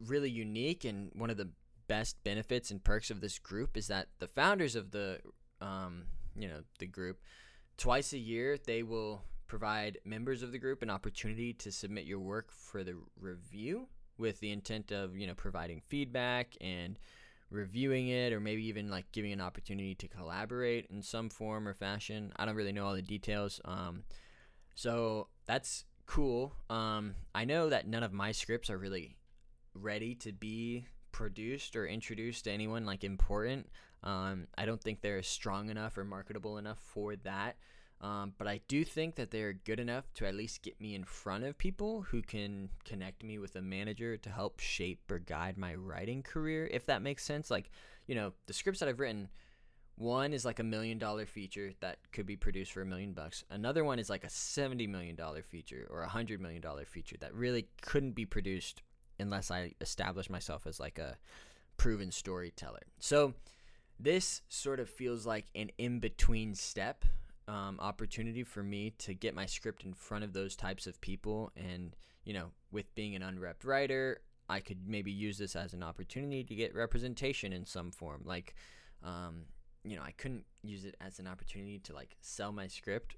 really 0.00 0.30
unique 0.30 0.84
and 0.84 1.10
one 1.14 1.30
of 1.30 1.36
the 1.36 1.50
best 1.86 2.22
benefits 2.24 2.70
and 2.70 2.82
perks 2.82 3.10
of 3.10 3.20
this 3.20 3.38
group 3.38 3.76
is 3.76 3.88
that 3.88 4.08
the 4.18 4.28
founders 4.28 4.76
of 4.76 4.90
the 4.90 5.18
um, 5.60 6.04
you 6.36 6.48
know 6.48 6.62
the 6.78 6.86
group 6.86 7.18
twice 7.76 8.12
a 8.12 8.18
year 8.18 8.56
they 8.64 8.82
will 8.82 9.22
provide 9.46 9.98
members 10.04 10.42
of 10.42 10.52
the 10.52 10.58
group 10.58 10.82
an 10.82 10.88
opportunity 10.88 11.52
to 11.52 11.72
submit 11.72 12.04
your 12.04 12.20
work 12.20 12.52
for 12.52 12.84
the 12.84 12.94
review 13.20 13.88
with 14.18 14.38
the 14.40 14.52
intent 14.52 14.92
of 14.92 15.16
you 15.16 15.26
know 15.26 15.34
providing 15.34 15.82
feedback 15.88 16.56
and 16.60 16.98
reviewing 17.50 18.08
it 18.08 18.32
or 18.32 18.40
maybe 18.40 18.66
even 18.66 18.88
like 18.88 19.10
giving 19.12 19.32
an 19.32 19.40
opportunity 19.40 19.94
to 19.96 20.08
collaborate 20.08 20.86
in 20.90 21.02
some 21.02 21.28
form 21.28 21.66
or 21.66 21.74
fashion. 21.74 22.32
I 22.36 22.46
don't 22.46 22.54
really 22.54 22.72
know 22.72 22.86
all 22.86 22.94
the 22.94 23.02
details. 23.02 23.60
Um, 23.64 24.04
so 24.74 25.28
that's 25.46 25.84
cool. 26.06 26.54
Um, 26.68 27.14
I 27.34 27.44
know 27.44 27.68
that 27.68 27.86
none 27.86 28.02
of 28.02 28.12
my 28.12 28.32
scripts 28.32 28.70
are 28.70 28.78
really 28.78 29.16
ready 29.74 30.14
to 30.16 30.32
be 30.32 30.86
produced 31.12 31.76
or 31.76 31.86
introduced 31.86 32.44
to 32.44 32.52
anyone 32.52 32.86
like 32.86 33.04
important. 33.04 33.68
Um, 34.02 34.46
I 34.56 34.64
don't 34.64 34.82
think 34.82 35.00
they're 35.00 35.22
strong 35.22 35.70
enough 35.70 35.98
or 35.98 36.04
marketable 36.04 36.58
enough 36.58 36.78
for 36.78 37.16
that. 37.16 37.56
Um, 38.00 38.32
but 38.38 38.46
I 38.46 38.60
do 38.66 38.82
think 38.82 39.16
that 39.16 39.30
they're 39.30 39.52
good 39.52 39.78
enough 39.78 40.12
to 40.14 40.26
at 40.26 40.34
least 40.34 40.62
get 40.62 40.80
me 40.80 40.94
in 40.94 41.04
front 41.04 41.44
of 41.44 41.58
people 41.58 42.02
who 42.02 42.22
can 42.22 42.70
connect 42.84 43.22
me 43.22 43.38
with 43.38 43.56
a 43.56 43.62
manager 43.62 44.16
to 44.16 44.30
help 44.30 44.58
shape 44.60 45.10
or 45.10 45.18
guide 45.18 45.58
my 45.58 45.74
writing 45.74 46.22
career, 46.22 46.66
if 46.72 46.86
that 46.86 47.02
makes 47.02 47.24
sense. 47.24 47.50
Like, 47.50 47.70
you 48.06 48.14
know, 48.14 48.32
the 48.46 48.54
scripts 48.54 48.80
that 48.80 48.88
I've 48.88 49.00
written, 49.00 49.28
one 49.96 50.32
is 50.32 50.46
like 50.46 50.60
a 50.60 50.64
million 50.64 50.96
dollar 50.96 51.26
feature 51.26 51.72
that 51.80 51.98
could 52.10 52.24
be 52.24 52.36
produced 52.36 52.72
for 52.72 52.80
a 52.80 52.86
million 52.86 53.12
bucks. 53.12 53.44
Another 53.50 53.84
one 53.84 53.98
is 53.98 54.08
like 54.08 54.24
a 54.24 54.28
$70 54.28 54.88
million 54.88 55.18
feature 55.42 55.86
or 55.90 56.02
a 56.02 56.08
$100 56.08 56.40
million 56.40 56.62
feature 56.86 57.16
that 57.20 57.34
really 57.34 57.68
couldn't 57.82 58.12
be 58.12 58.24
produced 58.24 58.80
unless 59.18 59.50
I 59.50 59.74
establish 59.82 60.30
myself 60.30 60.66
as 60.66 60.80
like 60.80 60.98
a 60.98 61.18
proven 61.76 62.10
storyteller. 62.10 62.80
So, 62.98 63.34
this 64.02 64.40
sort 64.48 64.80
of 64.80 64.88
feels 64.88 65.26
like 65.26 65.44
an 65.54 65.70
in 65.76 65.98
between 65.98 66.54
step 66.54 67.04
um, 67.48 67.78
opportunity 67.80 68.44
for 68.44 68.62
me 68.62 68.90
to 68.98 69.14
get 69.14 69.34
my 69.34 69.46
script 69.46 69.84
in 69.84 69.94
front 69.94 70.24
of 70.24 70.32
those 70.32 70.56
types 70.56 70.86
of 70.86 71.00
people. 71.00 71.52
And, 71.56 71.96
you 72.24 72.32
know, 72.32 72.50
with 72.70 72.94
being 72.94 73.14
an 73.14 73.22
unrepped 73.22 73.64
writer, 73.64 74.20
I 74.48 74.60
could 74.60 74.86
maybe 74.86 75.10
use 75.10 75.38
this 75.38 75.56
as 75.56 75.74
an 75.74 75.82
opportunity 75.82 76.44
to 76.44 76.54
get 76.54 76.74
representation 76.74 77.52
in 77.52 77.66
some 77.66 77.90
form. 77.90 78.22
Like, 78.24 78.54
um, 79.04 79.42
you 79.84 79.96
know, 79.96 80.02
I 80.02 80.12
couldn't 80.12 80.44
use 80.62 80.84
it 80.84 80.96
as 81.00 81.18
an 81.18 81.26
opportunity 81.26 81.78
to 81.80 81.94
like 81.94 82.16
sell 82.20 82.52
my 82.52 82.66
script 82.66 83.16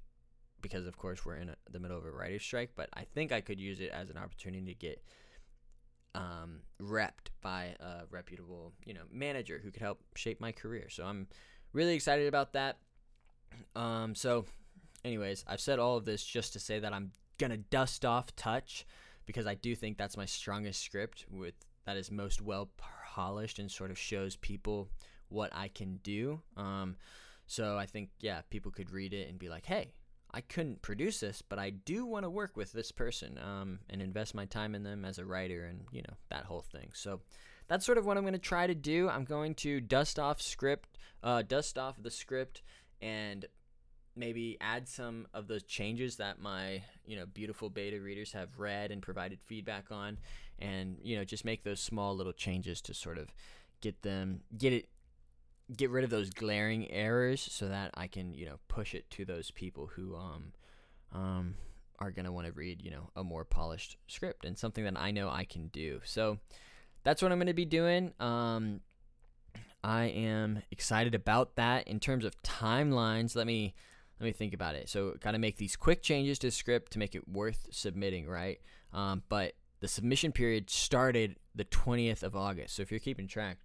because, 0.61 0.87
of 0.87 0.97
course, 0.97 1.25
we're 1.25 1.37
in 1.37 1.49
a, 1.49 1.57
the 1.71 1.81
middle 1.81 1.99
of 1.99 2.05
a 2.05 2.11
writer's 2.11 2.43
strike. 2.43 2.73
But 2.76 2.88
I 2.95 3.05
think 3.05 3.33
I 3.33 3.41
could 3.41 3.59
use 3.59 3.81
it 3.81 3.91
as 3.91 4.11
an 4.11 4.17
opportunity 4.17 4.67
to 4.67 4.75
get 4.75 5.02
um, 6.14 6.61
repped 6.81 7.31
by 7.41 7.75
a 7.81 8.05
reputable, 8.11 8.73
you 8.85 8.95
know, 8.95 9.02
manager 9.11 9.61
who 9.62 9.71
could 9.71 9.83
help 9.83 10.00
shape 10.14 10.41
my 10.41 10.52
career. 10.52 10.88
So 10.88 11.05
I'm 11.05 11.26
really 11.73 11.95
excited 11.95 12.29
about 12.29 12.52
that. 12.52 12.79
Um, 13.75 14.14
so, 14.14 14.47
anyways, 15.04 15.44
I've 15.47 15.61
said 15.61 15.78
all 15.78 15.97
of 15.97 16.04
this 16.04 16.25
just 16.25 16.52
to 16.54 16.61
say 16.61 16.78
that 16.78 16.92
I'm 16.92 17.12
gonna 17.38 17.56
dust 17.56 18.04
off 18.04 18.35
Touch 18.37 18.87
because 19.26 19.47
I 19.47 19.54
do 19.54 19.75
think 19.75 19.99
that's 19.99 20.16
my 20.16 20.26
strongest 20.26 20.82
script 20.82 21.26
with 21.30 21.54
that 21.85 21.97
is 21.97 22.11
most 22.11 22.40
well 22.40 22.71
polished 22.76 23.59
and 23.59 23.71
sort 23.71 23.90
of 23.90 23.99
shows 23.99 24.37
people 24.37 24.88
what 25.28 25.50
I 25.54 25.68
can 25.68 25.97
do. 26.02 26.40
Um, 26.56 26.97
so 27.47 27.76
I 27.76 27.87
think 27.87 28.11
yeah, 28.21 28.42
people 28.50 28.71
could 28.71 28.90
read 28.90 29.12
it 29.12 29.28
and 29.28 29.38
be 29.38 29.49
like, 29.49 29.66
hey, 29.66 29.92
I 30.35 30.40
couldn't 30.40 30.80
produce 30.80 31.21
this, 31.21 31.42
but 31.42 31.59
I 31.59 31.71
do 31.71 32.06
want 32.06 32.25
to 32.25 32.30
work 32.30 32.56
with 32.56 32.73
this 32.73 32.90
person 32.90 33.38
um, 33.38 33.80
and 33.90 34.00
invest 34.00 34.35
my 34.35 34.47
time 34.47 34.75
in 34.75 34.82
them 34.82 35.04
as 35.04 35.18
a 35.18 35.26
writer 35.26 35.64
and, 35.64 35.80
you 35.92 36.00
know, 36.02 36.14
that 36.30 36.44
whole 36.44 36.62
thing. 36.62 36.90
So 36.94 37.21
that's 37.68 37.85
sort 37.85 37.99
of 37.99 38.06
what 38.06 38.16
I'm 38.16 38.23
going 38.23 38.32
to 38.32 38.38
try 38.38 38.66
to 38.66 38.75
do. 38.75 39.11
I'm 39.11 39.25
going 39.25 39.54
to 39.56 39.80
dust 39.80 40.18
off 40.18 40.40
script, 40.40 40.97
uh, 41.23 41.42
dust 41.42 41.76
off 41.76 41.97
the 42.02 42.11
script 42.11 42.62
and 43.02 43.44
maybe 44.14 44.56
add 44.61 44.88
some 44.88 45.26
of 45.35 45.49
those 45.49 45.62
changes 45.62 46.16
that 46.16 46.40
my, 46.40 46.82
you 47.04 47.16
know, 47.16 47.26
beautiful 47.26 47.68
beta 47.68 48.00
readers 48.00 48.32
have 48.32 48.59
read 48.59 48.90
and 48.90 49.02
provided 49.02 49.40
feedback 49.42 49.87
on 49.90 50.18
and, 50.59 50.99
you 51.02 51.16
know, 51.16 51.25
just 51.25 51.44
make 51.44 51.64
those 51.64 51.80
small 51.80 52.14
little 52.14 52.32
changes 52.32 52.80
to 52.82 52.94
sort 52.94 53.18
of 53.18 53.35
get 53.80 54.02
them, 54.02 54.40
get 54.56 54.73
it 54.73 54.88
get 55.75 55.90
rid 55.90 56.04
of 56.04 56.11
those 56.11 56.28
glaring 56.28 56.90
errors 56.90 57.40
so 57.50 57.68
that 57.68 57.90
I 57.94 58.06
can, 58.06 58.35
you 58.35 58.44
know, 58.44 58.59
push 58.68 58.94
it 58.94 59.11
to 59.12 59.25
those 59.25 59.50
people 59.50 59.90
who 59.94 60.14
um 60.16 60.52
um 61.12 61.54
are 61.99 62.11
going 62.11 62.25
to 62.25 62.32
want 62.32 62.47
to 62.47 62.52
read, 62.52 62.82
you 62.82 62.90
know, 62.90 63.11
a 63.16 63.25
more 63.25 63.44
polished 63.44 63.97
script 64.09 64.44
and 64.44 64.59
something 64.59 64.85
that 64.85 64.99
I 64.99 65.12
know 65.12 65.30
I 65.30 65.44
can 65.44 65.68
do. 65.68 66.00
So 66.04 66.38
that's 67.04 67.23
what 67.23 67.32
I'm 67.32 67.38
going 67.38 67.47
to 67.47 67.54
be 67.54 67.64
doing. 67.64 68.12
Um 68.21 68.80
I 69.85 70.05
am 70.05 70.62
excited 70.71 71.15
about 71.15 71.57
that 71.57 71.89
in 71.89 72.01
terms 72.01 72.25
of 72.25 72.41
timelines. 72.43 73.35
Let 73.35 73.47
me 73.47 73.75
let 74.21 74.27
me 74.27 74.33
think 74.33 74.55
about 74.55 74.77
it. 74.77 74.89
So, 74.89 75.17
got 75.21 75.33
to 75.33 75.39
make 75.39 75.57
these 75.57 75.75
quick 75.75 76.03
changes 76.03 76.39
to 76.41 76.49
the 76.49 76.53
script 76.53 76.93
to 76.93 76.99
make 76.99 77.15
it 77.15 77.29
worth 77.29 77.67
submitting, 77.71 78.29
right? 78.29 78.61
Um, 78.93 79.23
but 79.29 79.55
the 79.81 79.89
submission 79.89 80.31
period 80.31 80.71
started 80.71 81.37
the 81.57 81.65
20th 81.65 82.23
of 82.23 82.37
August. 82.37 82.77
So, 82.77 82.83
if 82.83 82.93
you're 82.93 83.01
keeping 83.01 83.27
track, 83.27 83.59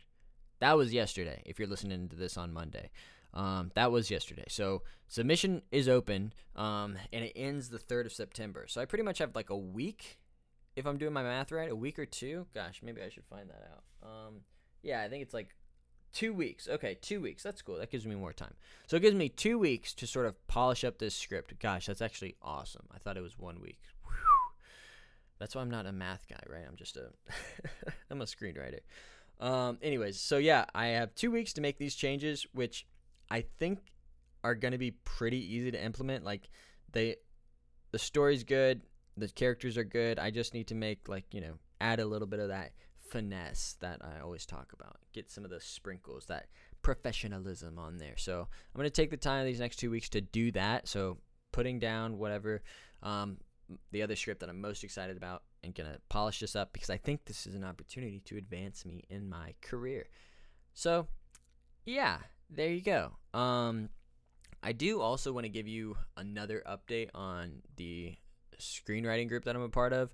that 0.60 0.76
was 0.76 0.94
yesterday. 0.94 1.44
If 1.46 1.60
you're 1.60 1.68
listening 1.68 2.10
to 2.10 2.16
this 2.16 2.38
on 2.38 2.52
Monday, 2.54 2.90
um, 3.34 3.72
that 3.76 3.92
was 3.92 4.10
yesterday. 4.10 4.46
So 4.48 4.82
submission 5.08 5.62
is 5.72 5.88
open, 5.88 6.34
um, 6.56 6.98
and 7.14 7.24
it 7.24 7.34
ends 7.36 7.70
the 7.70 7.78
third 7.78 8.06
of 8.06 8.14
September. 8.14 8.66
So 8.68 8.82
I 8.82 8.86
pretty 8.86 9.04
much 9.04 9.20
have 9.20 9.36
like 9.36 9.50
a 9.50 9.58
week, 9.58 10.18
if 10.76 10.88
I'm 10.88 10.98
doing 10.98 11.14
my 11.14 11.24
math 11.24 11.52
right, 11.52 11.70
a 11.70 11.76
week 11.76 12.00
or 12.00 12.06
two. 12.06 12.48
Gosh, 12.54 12.82
maybe 12.84 13.02
I 13.02 13.10
should 13.10 13.26
find 13.26 13.50
that 13.50 13.70
out. 13.72 14.10
Um, 14.10 14.42
yeah, 14.82 15.02
I 15.04 15.10
think 15.10 15.22
it's 15.22 15.34
like 15.34 15.56
two 16.14 16.34
weeks. 16.34 16.68
Okay, 16.68 16.98
two 17.02 17.22
weeks. 17.22 17.44
That's 17.44 17.62
cool. 17.62 17.78
That 17.78 17.92
gives 17.92 18.06
me 18.06 18.16
more 18.16 18.34
time. 18.34 18.54
So 18.88 18.98
it 18.98 19.02
gives 19.02 19.16
me 19.16 19.30
two 19.30 19.60
weeks 19.60 19.94
to 19.96 20.08
sort 20.08 20.26
of 20.26 20.48
polish 20.48 20.84
up 20.84 20.98
this 20.98 21.16
script. 21.16 21.60
Gosh, 21.60 21.86
that's 21.86 22.02
actually 22.02 22.36
awesome. 22.42 22.88
I 22.94 22.98
thought 22.98 23.18
it 23.18 23.24
was 23.24 23.38
one 23.38 23.62
week. 23.62 23.80
Whew. 24.04 24.12
That's 25.40 25.56
why 25.56 25.62
I'm 25.62 25.72
not 25.72 25.86
a 25.86 25.92
math 25.92 26.26
guy, 26.30 26.42
right? 26.50 26.66
I'm 26.68 26.76
just 26.76 26.98
a 26.98 27.10
I'm 28.12 28.22
a 28.22 28.26
screenwriter. 28.26 28.80
Um, 29.40 29.78
anyways, 29.82 30.20
so 30.20 30.38
yeah, 30.38 30.66
I 30.74 30.88
have 30.88 31.14
two 31.14 31.32
weeks 31.32 31.54
to 31.54 31.62
make 31.62 31.78
these 31.78 31.96
changes, 31.96 32.48
which 32.54 32.88
I 33.30 33.42
think 33.60 33.80
are 34.44 34.56
going 34.56 34.72
to 34.72 34.78
be 34.78 34.92
pretty 34.92 35.56
easy 35.56 35.72
to 35.72 35.84
implement. 35.84 36.24
Like 36.24 36.50
they, 36.92 37.18
the 37.92 38.00
story's 38.00 38.44
good, 38.44 38.82
the 39.16 39.28
characters 39.28 39.78
are 39.78 39.84
good. 39.84 40.18
I 40.18 40.32
just 40.32 40.54
need 40.54 40.68
to 40.68 40.76
make 40.76 41.08
like 41.08 41.26
you 41.34 41.42
know 41.42 41.54
add 41.80 42.00
a 42.00 42.06
little 42.06 42.28
bit 42.28 42.40
of 42.40 42.50
that 42.50 42.72
finesse 43.10 43.76
that 43.80 44.02
I 44.02 44.22
always 44.22 44.46
talk 44.46 44.74
about. 44.74 44.98
Get 45.14 45.32
some 45.32 45.44
of 45.44 45.50
the 45.50 45.60
sprinkles, 45.60 46.26
that 46.28 46.48
professionalism 46.82 47.78
on 47.80 47.98
there. 47.98 48.18
So 48.18 48.42
I'm 48.42 48.80
going 48.80 48.86
to 48.86 48.90
take 48.90 49.10
the 49.10 49.18
time 49.18 49.46
these 49.46 49.60
next 49.60 49.78
two 49.78 49.92
weeks 49.92 50.10
to 50.10 50.22
do 50.22 50.52
that. 50.52 50.88
So 50.88 51.18
putting 51.52 51.80
down 51.80 52.18
whatever 52.18 52.62
um, 53.04 53.38
the 53.92 54.04
other 54.04 54.16
script 54.16 54.40
that 54.42 54.50
I'm 54.50 54.62
most 54.62 54.84
excited 54.84 55.18
about 55.18 55.44
and 55.64 55.74
gonna 55.76 55.98
polish 56.10 56.40
this 56.40 56.56
up 56.56 56.72
because 56.74 56.90
I 56.90 56.98
think 56.98 57.26
this 57.26 57.46
is 57.48 57.56
an 57.56 57.64
opportunity 57.64 58.22
to 58.26 58.38
advance 58.38 58.86
me 58.86 59.04
in 59.10 59.28
my 59.28 59.54
career. 59.62 60.08
So, 60.74 61.08
yeah, 61.86 62.20
there 62.50 62.70
you 62.70 62.82
go. 62.82 63.12
Um, 63.34 63.90
I 64.64 64.72
do 64.72 65.02
also 65.02 65.32
want 65.32 65.46
to 65.46 65.50
give 65.50 65.68
you 65.68 65.98
another 66.16 66.64
update 66.68 67.10
on 67.14 67.62
the 67.76 68.16
screenwriting 68.60 69.28
group 69.28 69.46
that 69.46 69.56
I'm 69.56 69.62
a 69.62 69.70
part 69.70 69.94
of. 69.94 70.14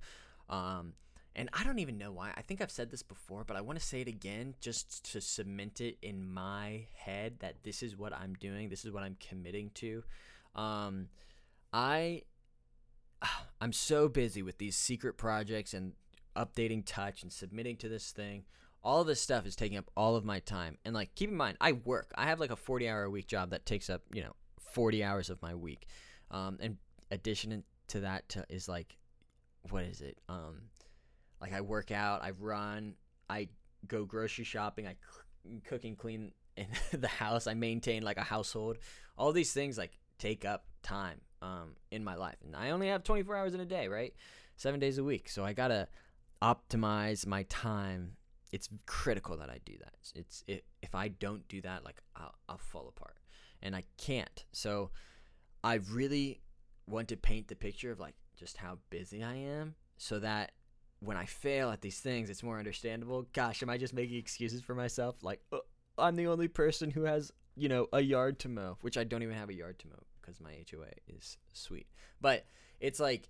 Um, 0.50 0.94
and 1.36 1.50
I 1.52 1.64
don't 1.64 1.80
even 1.80 1.98
know 1.98 2.12
why. 2.12 2.32
I 2.36 2.42
think 2.42 2.62
I've 2.62 2.72
said 2.72 2.92
this 2.92 3.02
before, 3.02 3.44
but 3.44 3.58
I 3.58 3.62
want 3.62 3.80
to 3.80 3.86
say 3.86 4.02
it 4.02 4.08
again 4.08 4.54
just 4.62 5.12
to 5.12 5.22
cement 5.22 5.82
it 5.82 5.98
in 6.02 6.32
my 6.32 6.86
head 6.94 7.38
that 7.40 7.64
this 7.64 7.82
is 7.82 7.98
what 7.98 8.14
I'm 8.14 8.36
doing. 8.36 8.70
This 8.70 8.86
is 8.86 8.92
what 8.92 9.04
I'm 9.04 9.18
committing 9.20 9.72
to. 9.76 10.04
Um, 10.56 11.08
I 11.72 12.22
I'm 13.62 13.74
so 13.74 14.08
busy 14.08 14.44
with 14.44 14.60
these 14.60 14.76
secret 14.76 15.18
projects 15.18 15.74
and 15.74 15.94
updating 16.36 16.84
touch 16.86 17.24
and 17.24 17.32
submitting 17.32 17.78
to 17.78 17.90
this 17.90 18.12
thing. 18.12 18.44
All 18.84 19.04
this 19.04 19.22
stuff 19.22 19.46
is 19.48 19.56
taking 19.56 19.78
up 19.78 19.90
all 19.96 20.16
of 20.16 20.26
my 20.26 20.40
time. 20.40 20.78
And 20.86 20.94
like 20.94 21.16
keep 21.16 21.30
in 21.32 21.38
mind, 21.38 21.58
I 21.60 21.72
work. 21.72 22.12
I 22.16 22.26
have 22.26 22.40
like 22.40 22.52
a 22.52 22.56
40 22.56 22.88
hour 22.88 23.04
a 23.04 23.10
week 23.10 23.28
job 23.28 23.50
that 23.52 23.66
takes 23.66 23.90
up, 23.90 24.02
you 24.14 24.22
know, 24.22 24.34
40 24.60 25.04
hours 25.04 25.30
of 25.32 25.42
my 25.42 25.56
week. 25.56 25.88
Um, 26.30 26.60
and 26.62 26.78
addition 27.10 27.64
to 27.88 28.02
that 28.02 28.30
to, 28.30 28.46
is 28.50 28.68
like 28.68 28.98
what 29.70 29.84
is 29.84 30.02
it? 30.02 30.18
Um, 30.30 30.64
like 31.44 31.54
I 31.54 31.60
work 31.60 31.92
out, 31.92 32.24
I 32.24 32.32
run, 32.32 32.94
I 33.30 33.50
go 33.86 34.06
grocery 34.06 34.46
shopping, 34.46 34.88
I 34.88 34.96
cook 35.66 35.84
and 35.84 35.98
clean 35.98 36.32
in 36.56 36.68
the 37.02 37.10
house, 37.10 37.48
I 37.48 37.54
maintain 37.54 38.02
like 38.02 38.16
a 38.16 38.24
household. 38.24 38.78
All 39.18 39.34
these 39.34 39.52
things 39.52 39.78
like 39.78 40.00
take 40.18 40.46
up 40.46 40.64
time 40.84 41.20
um, 41.42 41.76
in 41.92 42.02
my 42.02 42.16
life. 42.16 42.38
And 42.46 42.56
I 42.56 42.70
only 42.70 42.88
have 42.88 43.04
24 43.04 43.36
hours 43.36 43.54
in 43.54 43.60
a 43.60 43.66
day, 43.66 43.90
right? 43.90 44.14
Seven 44.56 44.80
days 44.80 45.00
a 45.00 45.04
week. 45.04 45.28
So 45.28 45.44
I 45.44 45.52
got 45.52 45.68
to 45.68 45.90
optimize 46.42 47.28
my 47.28 47.44
time. 47.44 48.14
It's 48.54 48.70
critical 48.86 49.36
that 49.36 49.50
I 49.50 49.60
do 49.66 49.74
that. 49.80 49.96
It's 50.16 50.46
it, 50.48 50.64
if 50.82 50.96
I 50.96 51.10
don't 51.10 51.46
do 51.50 51.60
that, 51.64 51.84
like 51.84 52.02
I'll, 52.16 52.36
I'll 52.48 52.58
fall 52.58 52.88
apart, 52.88 53.18
and 53.62 53.76
I 53.76 53.84
can't. 53.98 54.46
So 54.54 54.92
I 55.62 55.80
really 55.92 56.40
want 56.88 57.10
to 57.10 57.18
paint 57.18 57.50
the 57.50 57.56
picture 57.56 57.92
of 57.92 58.00
like 58.00 58.14
just 58.38 58.56
how 58.56 58.78
busy 58.92 59.24
I 59.24 59.36
am, 59.36 59.76
so 59.98 60.20
that 60.20 60.52
when 61.04 61.18
I 61.18 61.26
fail 61.26 61.70
at 61.70 61.82
these 61.82 62.00
things, 62.00 62.30
it's 62.30 62.44
more 62.44 62.58
understandable. 62.58 63.28
Gosh, 63.34 63.62
am 63.62 63.70
I 63.70 63.78
just 63.78 63.94
making 63.94 64.18
excuses 64.18 64.62
for 64.62 64.76
myself? 64.76 65.16
Like 65.22 65.42
uh, 65.52 65.60
I'm 65.98 66.16
the 66.16 66.28
only 66.28 66.48
person 66.48 66.92
who 66.92 67.04
has 67.04 67.32
you 67.56 67.70
know 67.70 67.88
a 67.94 68.02
yard 68.02 68.40
to 68.40 68.50
mow, 68.50 68.78
which 68.82 68.98
I 68.98 69.04
don't 69.04 69.24
even 69.24 69.36
have 69.36 69.50
a 69.50 69.54
yard 69.54 69.80
to 69.80 69.88
mow 69.88 70.04
because 70.22 70.40
my 70.40 70.52
HOA 70.72 70.92
is 71.08 71.38
sweet. 71.54 71.88
But 72.22 72.46
it's 72.80 73.00
like 73.00 73.30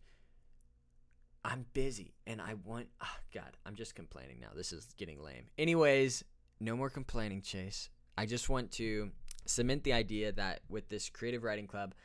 I'm 1.43 1.65
busy 1.73 2.13
and 2.27 2.41
I 2.41 2.55
want 2.65 2.87
oh 3.01 3.17
god, 3.33 3.57
I'm 3.65 3.75
just 3.75 3.95
complaining 3.95 4.39
now. 4.39 4.49
This 4.55 4.71
is 4.71 4.87
getting 4.97 5.21
lame. 5.21 5.45
Anyways, 5.57 6.23
no 6.59 6.75
more 6.75 6.89
complaining, 6.89 7.41
Chase. 7.41 7.89
I 8.17 8.25
just 8.25 8.49
want 8.49 8.71
to 8.73 9.11
cement 9.45 9.83
the 9.83 9.93
idea 9.93 10.31
that 10.33 10.61
with 10.69 10.87
this 10.89 11.09
creative 11.09 11.43
writing 11.43 11.67
club, 11.67 11.95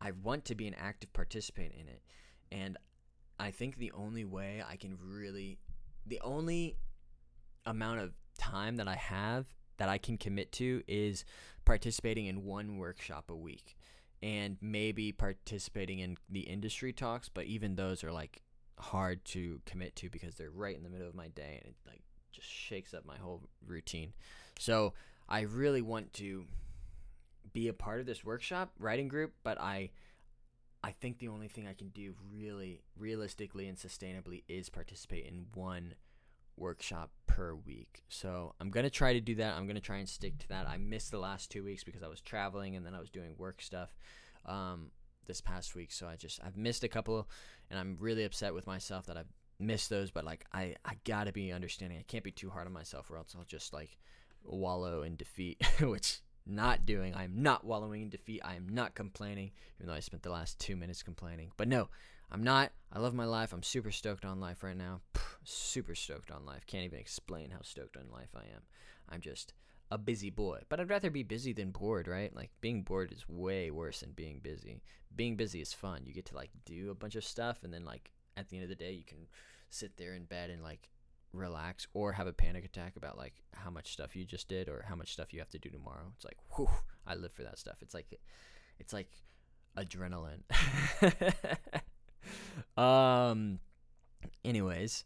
I 0.00 0.12
want 0.12 0.46
to 0.46 0.54
be 0.54 0.66
an 0.66 0.74
active 0.78 1.12
participant 1.12 1.72
in 1.78 1.88
it. 1.88 2.02
And 2.50 2.78
I 3.40 3.50
think 3.50 3.76
the 3.76 3.92
only 3.92 4.24
way 4.24 4.62
I 4.68 4.76
can 4.76 4.98
really 5.02 5.58
the 6.06 6.20
only 6.22 6.76
amount 7.66 8.00
of 8.00 8.12
time 8.38 8.76
that 8.76 8.88
I 8.88 8.96
have 8.96 9.46
that 9.78 9.88
I 9.88 9.98
can 9.98 10.18
commit 10.18 10.52
to 10.52 10.82
is 10.86 11.24
participating 11.64 12.26
in 12.26 12.44
one 12.44 12.76
workshop 12.76 13.30
a 13.30 13.34
week 13.34 13.76
and 14.22 14.58
maybe 14.60 15.12
participating 15.12 16.00
in 16.00 16.16
the 16.28 16.40
industry 16.40 16.92
talks, 16.92 17.28
but 17.30 17.46
even 17.46 17.76
those 17.76 18.04
are 18.04 18.12
like 18.12 18.42
hard 18.78 19.24
to 19.26 19.60
commit 19.64 19.96
to 19.96 20.10
because 20.10 20.34
they're 20.34 20.50
right 20.50 20.76
in 20.76 20.82
the 20.82 20.90
middle 20.90 21.08
of 21.08 21.14
my 21.14 21.28
day 21.28 21.60
and 21.62 21.72
it 21.72 21.74
like 21.86 22.02
just 22.32 22.48
shakes 22.48 22.92
up 22.92 23.06
my 23.06 23.16
whole 23.16 23.42
routine. 23.66 24.12
So 24.58 24.92
I 25.28 25.40
really 25.42 25.82
want 25.82 26.12
to 26.14 26.44
be 27.52 27.68
a 27.68 27.72
part 27.72 28.00
of 28.00 28.06
this 28.06 28.24
workshop 28.24 28.72
writing 28.78 29.08
group, 29.08 29.32
but 29.42 29.58
I 29.58 29.90
I 30.82 30.92
think 30.92 31.18
the 31.18 31.28
only 31.28 31.48
thing 31.48 31.66
I 31.66 31.74
can 31.74 31.88
do 31.88 32.14
really 32.32 32.82
realistically 32.98 33.68
and 33.68 33.76
sustainably 33.76 34.44
is 34.48 34.68
participate 34.70 35.26
in 35.26 35.46
one 35.54 35.94
workshop 36.56 37.10
per 37.26 37.54
week. 37.54 38.02
So 38.08 38.54
I'm 38.60 38.70
gonna 38.70 38.90
try 38.90 39.12
to 39.12 39.20
do 39.20 39.34
that. 39.36 39.56
I'm 39.56 39.66
gonna 39.66 39.80
try 39.80 39.98
and 39.98 40.08
stick 40.08 40.38
to 40.38 40.48
that. 40.48 40.66
I 40.68 40.76
missed 40.78 41.10
the 41.10 41.18
last 41.18 41.50
two 41.50 41.64
weeks 41.64 41.84
because 41.84 42.02
I 42.02 42.08
was 42.08 42.20
traveling 42.20 42.76
and 42.76 42.84
then 42.84 42.94
I 42.94 43.00
was 43.00 43.10
doing 43.10 43.34
work 43.38 43.62
stuff. 43.62 43.94
um, 44.46 44.90
this 45.26 45.40
past 45.40 45.74
week. 45.76 45.92
So 45.92 46.08
I 46.08 46.16
just 46.16 46.40
I've 46.44 46.56
missed 46.56 46.82
a 46.82 46.88
couple, 46.88 47.28
and 47.70 47.78
I'm 47.78 47.96
really 48.00 48.24
upset 48.24 48.54
with 48.54 48.66
myself 48.66 49.06
that 49.06 49.16
I've 49.16 49.32
missed 49.58 49.88
those. 49.90 50.10
But 50.10 50.24
like 50.24 50.44
I 50.52 50.74
I 50.84 50.96
gotta 51.04 51.32
be 51.32 51.52
understanding. 51.52 51.98
I 51.98 52.02
can't 52.02 52.24
be 52.24 52.32
too 52.32 52.50
hard 52.50 52.66
on 52.66 52.72
myself, 52.72 53.10
or 53.10 53.16
else 53.16 53.34
I'll 53.38 53.44
just 53.44 53.72
like 53.72 53.96
wallow 54.42 55.02
in 55.02 55.16
defeat, 55.16 55.62
which 55.80 56.20
not 56.50 56.86
doing. 56.86 57.14
I'm 57.14 57.42
not 57.42 57.64
wallowing 57.64 58.02
in 58.02 58.08
defeat. 58.10 58.42
I 58.44 58.56
am 58.56 58.68
not 58.68 58.94
complaining, 58.94 59.52
even 59.78 59.88
though 59.88 59.96
I 59.96 60.00
spent 60.00 60.22
the 60.22 60.30
last 60.30 60.58
two 60.58 60.76
minutes 60.76 61.02
complaining. 61.02 61.50
But 61.56 61.68
no, 61.68 61.88
I'm 62.30 62.42
not. 62.42 62.72
I 62.92 62.98
love 62.98 63.14
my 63.14 63.24
life. 63.24 63.52
I'm 63.52 63.62
super 63.62 63.90
stoked 63.90 64.24
on 64.24 64.40
life 64.40 64.62
right 64.62 64.76
now. 64.76 65.00
super 65.44 65.94
stoked 65.94 66.30
on 66.30 66.44
life. 66.46 66.66
Can't 66.66 66.84
even 66.84 66.98
explain 66.98 67.50
how 67.50 67.62
stoked 67.62 67.96
on 67.96 68.10
life 68.12 68.30
I 68.34 68.40
am. 68.40 68.62
I'm 69.08 69.20
just 69.20 69.54
a 69.90 69.98
busy 69.98 70.30
boy. 70.30 70.60
But 70.68 70.80
I'd 70.80 70.90
rather 70.90 71.10
be 71.10 71.22
busy 71.22 71.52
than 71.52 71.70
bored, 71.70 72.06
right? 72.06 72.34
Like 72.34 72.50
being 72.60 72.82
bored 72.82 73.12
is 73.12 73.28
way 73.28 73.70
worse 73.70 74.00
than 74.00 74.12
being 74.12 74.38
busy. 74.40 74.82
Being 75.14 75.36
busy 75.36 75.60
is 75.60 75.72
fun. 75.72 76.02
You 76.04 76.12
get 76.12 76.26
to 76.26 76.36
like 76.36 76.50
do 76.64 76.90
a 76.90 76.94
bunch 76.94 77.16
of 77.16 77.24
stuff 77.24 77.58
and 77.64 77.72
then 77.72 77.84
like 77.84 78.12
at 78.36 78.48
the 78.48 78.56
end 78.56 78.64
of 78.64 78.68
the 78.68 78.76
day 78.76 78.92
you 78.92 79.04
can 79.04 79.26
sit 79.68 79.96
there 79.96 80.14
in 80.14 80.24
bed 80.24 80.50
and 80.50 80.62
like 80.62 80.88
relax 81.32 81.86
or 81.94 82.12
have 82.12 82.26
a 82.26 82.32
panic 82.32 82.64
attack 82.64 82.96
about 82.96 83.16
like 83.16 83.34
how 83.54 83.70
much 83.70 83.92
stuff 83.92 84.16
you 84.16 84.24
just 84.24 84.48
did 84.48 84.68
or 84.68 84.84
how 84.88 84.94
much 84.94 85.12
stuff 85.12 85.32
you 85.32 85.38
have 85.38 85.50
to 85.50 85.58
do 85.58 85.70
tomorrow. 85.70 86.12
It's 86.16 86.24
like, 86.24 86.38
whew, 86.56 86.68
I 87.06 87.14
live 87.14 87.32
for 87.32 87.42
that 87.42 87.58
stuff. 87.58 87.76
It's 87.80 87.94
like 87.94 88.06
it's 88.78 88.92
like 88.92 89.10
adrenaline. 89.76 90.42
um 92.76 93.58
anyways, 94.44 95.04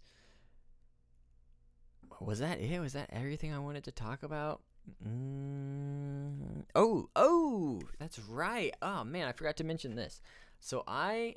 was 2.20 2.38
that 2.38 2.60
it? 2.60 2.80
Was 2.80 2.94
that 2.94 3.10
everything 3.12 3.52
I 3.52 3.58
wanted 3.58 3.84
to 3.84 3.92
talk 3.92 4.22
about? 4.22 4.60
Mm, 5.06 6.64
oh, 6.74 7.08
oh, 7.16 7.80
that's 7.98 8.18
right. 8.18 8.74
Oh 8.82 9.04
man, 9.04 9.26
I 9.26 9.32
forgot 9.32 9.56
to 9.58 9.64
mention 9.64 9.94
this. 9.94 10.20
So 10.60 10.82
I, 10.86 11.36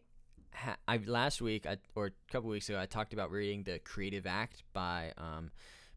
ha- 0.57 0.77
I 0.87 0.97
last 0.97 1.41
week 1.41 1.65
I, 1.65 1.77
or 1.95 2.07
a 2.07 2.31
couple 2.31 2.49
weeks 2.49 2.69
ago 2.69 2.79
I 2.79 2.85
talked 2.85 3.13
about 3.13 3.31
reading 3.31 3.63
the 3.63 3.79
Creative 3.79 4.25
Act 4.25 4.63
by 4.73 5.13
um, 5.17 5.51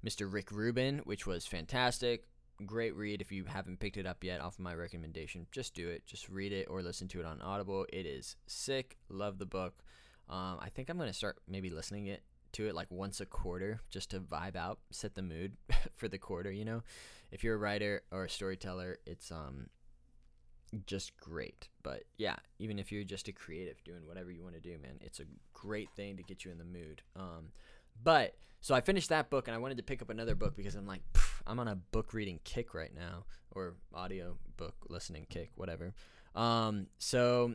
Mr. 0.05 0.33
Rick 0.33 0.53
Rubin, 0.53 0.99
which 1.05 1.27
was 1.27 1.47
fantastic. 1.47 2.25
Great 2.67 2.95
read. 2.95 3.23
If 3.23 3.33
you 3.33 3.45
haven't 3.45 3.81
picked 3.81 3.97
it 3.97 4.07
up 4.07 4.23
yet, 4.23 4.41
off 4.41 4.55
of 4.55 4.61
my 4.61 4.75
recommendation, 4.75 5.47
just 5.51 5.75
do 5.75 5.89
it. 5.89 6.07
Just 6.07 6.29
read 6.29 6.53
it 6.53 6.67
or 6.69 6.83
listen 6.83 7.09
to 7.09 7.21
it 7.21 7.27
on 7.27 7.41
Audible. 7.41 7.87
It 7.91 8.05
is 8.05 8.37
sick. 8.47 8.99
Love 9.09 9.39
the 9.39 9.47
book. 9.47 9.83
Um, 10.29 10.59
I 10.61 10.69
think 10.69 10.91
I'm 10.91 10.99
gonna 10.99 11.13
start 11.13 11.39
maybe 11.49 11.71
listening 11.71 12.07
it 12.07 12.23
to 12.53 12.67
it 12.67 12.75
like 12.75 12.91
once 12.91 13.21
a 13.21 13.27
quarter 13.27 13.81
just 13.91 14.11
to 14.11 14.21
vibe 14.21 14.57
out, 14.57 14.81
set 14.91 15.15
the 15.15 15.23
mood 15.23 15.57
for 15.97 16.09
the 16.09 16.19
quarter, 16.19 16.53
you 16.53 16.65
know. 16.65 16.83
If 17.33 17.45
you're 17.45 17.55
a 17.55 17.59
writer 17.59 18.03
or 18.11 18.25
a 18.25 18.31
storyteller, 18.31 18.99
it's 19.07 19.33
um 19.33 19.69
just 20.87 21.17
great. 21.17 21.69
But 21.83 22.05
yeah, 22.17 22.37
even 22.59 22.79
if 22.79 22.93
you're 22.93 23.05
just 23.05 23.29
a 23.29 23.33
creative 23.33 23.83
doing 23.85 24.07
whatever 24.07 24.31
you 24.31 24.43
want 24.43 24.55
to 24.55 24.61
do, 24.61 24.79
man, 24.79 24.99
it's 25.01 25.21
a 25.21 25.25
great 25.53 25.91
thing 25.97 26.17
to 26.17 26.23
get 26.23 26.45
you 26.45 26.51
in 26.51 26.59
the 26.59 26.65
mood. 26.65 27.03
Um 27.17 27.53
but 28.03 28.37
so 28.61 28.75
I 28.75 28.81
finished 28.81 29.09
that 29.09 29.31
book 29.31 29.49
and 29.49 29.55
I 29.55 29.59
wanted 29.59 29.79
to 29.79 29.83
pick 29.83 30.03
up 30.03 30.11
another 30.11 30.35
book 30.35 30.57
because 30.57 30.75
I'm 30.75 30.87
like 30.87 31.03
I'm 31.47 31.59
on 31.59 31.69
a 31.69 31.77
book 31.77 32.15
reading 32.15 32.41
kick 32.45 32.75
right 32.75 32.95
now 32.95 33.25
or 33.51 33.75
audio 33.95 34.37
book 34.57 34.75
listening 34.89 35.27
kick, 35.29 35.51
whatever. 35.57 35.95
Um 36.35 36.87
so 36.99 37.55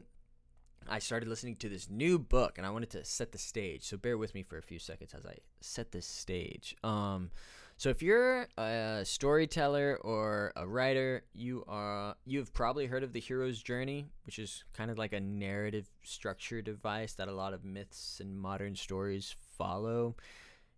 I 0.88 1.00
started 1.00 1.27
listening 1.29 1.55
to 1.57 1.69
this 1.69 1.89
new 1.89 2.19
book 2.19 2.57
and 2.57 2.65
I 2.65 2.69
wanted 2.69 2.91
to 2.91 3.03
set 3.05 3.31
the 3.31 3.38
stage. 3.38 3.84
So 3.84 3.98
bear 3.98 4.17
with 4.17 4.36
me 4.36 4.43
for 4.43 4.57
a 4.57 4.62
few 4.62 4.79
seconds 4.79 5.13
as 5.13 5.25
I 5.25 5.38
set 5.62 5.91
the 5.91 6.01
stage. 6.01 6.75
Um, 6.84 7.31
so 7.77 7.89
if 7.89 8.01
you're 8.01 8.48
a 8.58 9.01
storyteller 9.03 10.00
or 10.01 10.53
a 10.55 10.65
writer, 10.65 11.24
you 11.34 11.65
are 11.67 12.15
you've 12.25 12.53
probably 12.53 12.86
heard 12.86 13.03
of 13.03 13.12
the 13.12 13.20
hero's 13.20 13.62
journey, 13.62 14.08
which 14.25 14.39
is 14.39 14.63
kind 14.74 14.89
of 14.89 14.98
like 14.98 15.12
a 15.12 15.20
narrative 15.20 15.88
structure 16.03 16.62
device 16.62 17.13
that 17.13 17.28
a 17.28 17.34
lot 17.34 17.54
of 17.54 17.65
myths 17.65 18.19
and 18.21 18.39
modern 18.39 18.76
stories 18.76 19.36
follow. 19.58 20.15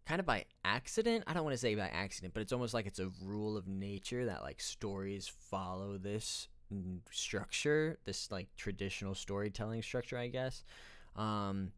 Kind 0.08 0.19
of 0.19 0.26
by 0.26 0.45
accident. 0.65 1.24
I 1.28 1.34
don't 1.34 1.43
want 1.43 1.54
to 1.54 1.60
say 1.60 1.76
by 1.76 1.88
accident, 1.88 2.34
but 2.34 2.41
it's 2.41 2.54
almost 2.54 2.74
like 2.74 2.88
it's 2.88 3.00
a 3.00 3.12
rule 3.24 3.58
of 3.58 3.67
nature 3.67 4.26
that 4.26 4.41
like 4.41 4.60
stories 4.60 5.28
follow 5.28 5.98
this 5.98 6.48
structure, 7.12 8.00
this 8.06 8.32
like 8.32 8.48
traditional 8.58 9.13
storytelling 9.13 9.84
structure, 9.84 10.17
I 10.17 10.28
guess. 10.30 10.63
Um, 11.15 11.71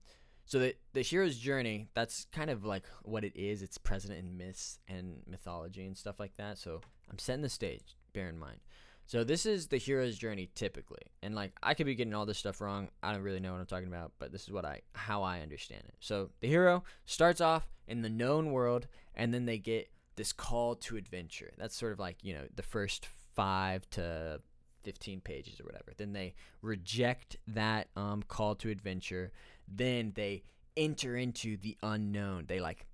so 0.49 0.57
the 0.57 0.75
the 0.93 1.03
hero's 1.03 1.37
journey, 1.37 1.89
that's 1.93 2.25
kind 2.31 2.49
of 2.49 2.65
like 2.65 2.83
what 3.03 3.23
it 3.23 3.35
is. 3.35 3.61
It's 3.61 3.77
present 3.77 4.17
in 4.17 4.35
myths 4.35 4.79
and 4.87 5.21
mythology 5.27 5.85
and 5.85 5.95
stuff 5.95 6.19
like 6.19 6.35
that. 6.37 6.57
So 6.57 6.81
I'm 7.07 7.19
setting 7.19 7.43
the 7.43 7.49
stage. 7.49 7.95
Bear 8.13 8.29
in 8.29 8.39
mind. 8.39 8.57
So 9.05 9.23
this 9.23 9.45
is 9.45 9.67
the 9.67 9.77
hero's 9.77 10.17
journey 10.17 10.49
typically, 10.55 11.03
and 11.21 11.35
like 11.35 11.51
I 11.61 11.75
could 11.75 11.85
be 11.85 11.93
getting 11.93 12.15
all 12.15 12.25
this 12.25 12.39
stuff 12.39 12.61
wrong. 12.61 12.89
I 13.03 13.11
don't 13.11 13.21
really 13.21 13.39
know 13.39 13.51
what 13.51 13.59
I'm 13.59 13.67
talking 13.67 13.89
about, 13.89 14.13
but 14.17 14.31
this 14.31 14.41
is 14.41 14.51
what 14.51 14.65
I 14.65 14.81
how 14.93 15.21
I 15.21 15.41
understand 15.41 15.83
it. 15.87 15.93
So 15.99 16.31
the 16.39 16.47
hero 16.47 16.83
starts 17.05 17.41
off 17.41 17.67
in 17.87 18.01
the 18.01 18.09
known 18.09 18.51
world, 18.51 18.87
and 19.13 19.31
then 19.31 19.45
they 19.45 19.59
get 19.59 19.91
this 20.15 20.33
call 20.33 20.73
to 20.77 20.97
adventure. 20.97 21.51
That's 21.59 21.75
sort 21.75 21.91
of 21.93 21.99
like 21.99 22.17
you 22.23 22.33
know 22.33 22.45
the 22.55 22.63
first 22.63 23.07
five 23.35 23.87
to 23.91 24.41
15 24.83 25.21
pages 25.21 25.59
or 25.59 25.65
whatever. 25.65 25.91
Then 25.95 26.13
they 26.13 26.33
reject 26.61 27.37
that 27.47 27.89
um, 27.95 28.23
call 28.27 28.55
to 28.55 28.69
adventure. 28.69 29.31
Then 29.73 30.13
they 30.15 30.43
enter 30.75 31.15
into 31.15 31.57
the 31.57 31.77
unknown. 31.83 32.45
They 32.47 32.59
like 32.59 32.87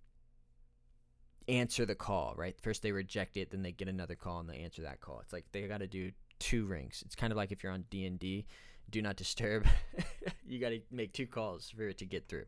answer 1.47 1.85
the 1.85 1.95
call, 1.95 2.33
right? 2.35 2.55
First 2.61 2.81
they 2.81 2.91
reject 2.91 3.37
it, 3.37 3.51
then 3.51 3.61
they 3.61 3.71
get 3.71 3.87
another 3.87 4.15
call 4.15 4.39
and 4.39 4.49
they 4.49 4.57
answer 4.57 4.81
that 4.83 5.01
call. 5.01 5.19
It's 5.21 5.33
like 5.33 5.45
they 5.51 5.67
got 5.67 5.79
to 5.79 5.87
do 5.87 6.11
two 6.39 6.65
rings. 6.65 7.03
It's 7.05 7.15
kind 7.15 7.31
of 7.31 7.37
like 7.37 7.51
if 7.51 7.63
you're 7.63 7.71
on 7.71 7.85
D&D, 7.89 8.45
do 8.89 9.01
not 9.01 9.15
disturb. 9.15 9.65
you 10.47 10.59
got 10.59 10.69
to 10.69 10.81
make 10.91 11.13
two 11.13 11.27
calls 11.27 11.69
for 11.69 11.87
it 11.87 11.97
to 11.99 12.05
get 12.05 12.27
through. 12.27 12.45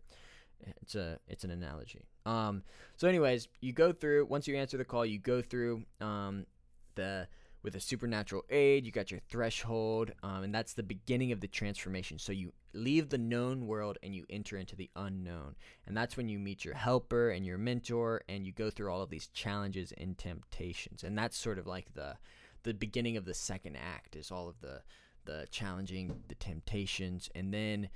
It's 0.82 0.96
a 0.96 1.20
it's 1.28 1.44
an 1.44 1.52
analogy. 1.52 2.08
Um 2.26 2.64
so 2.96 3.08
anyways, 3.08 3.48
you 3.62 3.74
go 3.74 3.92
through 3.92 4.26
once 4.26 4.48
you 4.48 4.56
answer 4.56 4.78
the 4.78 4.86
call, 4.86 5.06
you 5.06 5.20
go 5.20 5.40
through 5.42 5.84
um 6.02 6.48
the 6.96 7.28
with 7.68 7.76
a 7.76 7.82
supernatural 7.82 8.46
aid. 8.50 8.86
You 8.86 8.94
got 8.94 9.12
your 9.12 9.20
threshold, 9.30 10.14
um, 10.24 10.44
and 10.44 10.56
that's 10.56 10.72
the 10.72 10.84
beginning 10.84 11.34
of 11.34 11.42
the 11.42 11.50
transformation. 11.50 12.18
So 12.18 12.32
you 12.32 12.54
leave 12.72 13.10
the 13.10 13.18
known 13.18 13.68
world 13.68 13.98
and 14.02 14.16
you 14.16 14.26
enter 14.30 14.56
into 14.56 14.78
the 14.78 14.90
unknown, 14.96 15.58
and 15.86 15.98
that's 15.98 16.16
when 16.16 16.30
you 16.30 16.40
meet 16.40 16.64
your 16.64 16.76
helper 16.76 17.30
and 17.30 17.46
your 17.46 17.58
mentor, 17.58 18.22
and 18.30 18.46
you 18.46 18.54
go 18.54 18.70
through 18.70 18.90
all 18.90 19.02
of 19.02 19.10
these 19.10 19.28
challenges 19.28 19.92
and 19.98 20.18
temptations. 20.18 21.04
And 21.04 21.18
that's 21.18 21.36
sort 21.36 21.60
of 21.60 21.68
like 21.68 21.94
the 21.94 22.16
the 22.64 22.74
beginning 22.74 23.18
of 23.18 23.26
the 23.26 23.34
second 23.34 23.76
act 23.76 24.16
is 24.16 24.32
all 24.32 24.48
of 24.48 24.62
the 24.62 24.82
the 25.26 25.46
challenging, 25.52 26.24
the 26.30 26.36
temptations, 26.36 27.30
and 27.36 27.54
then 27.54 27.90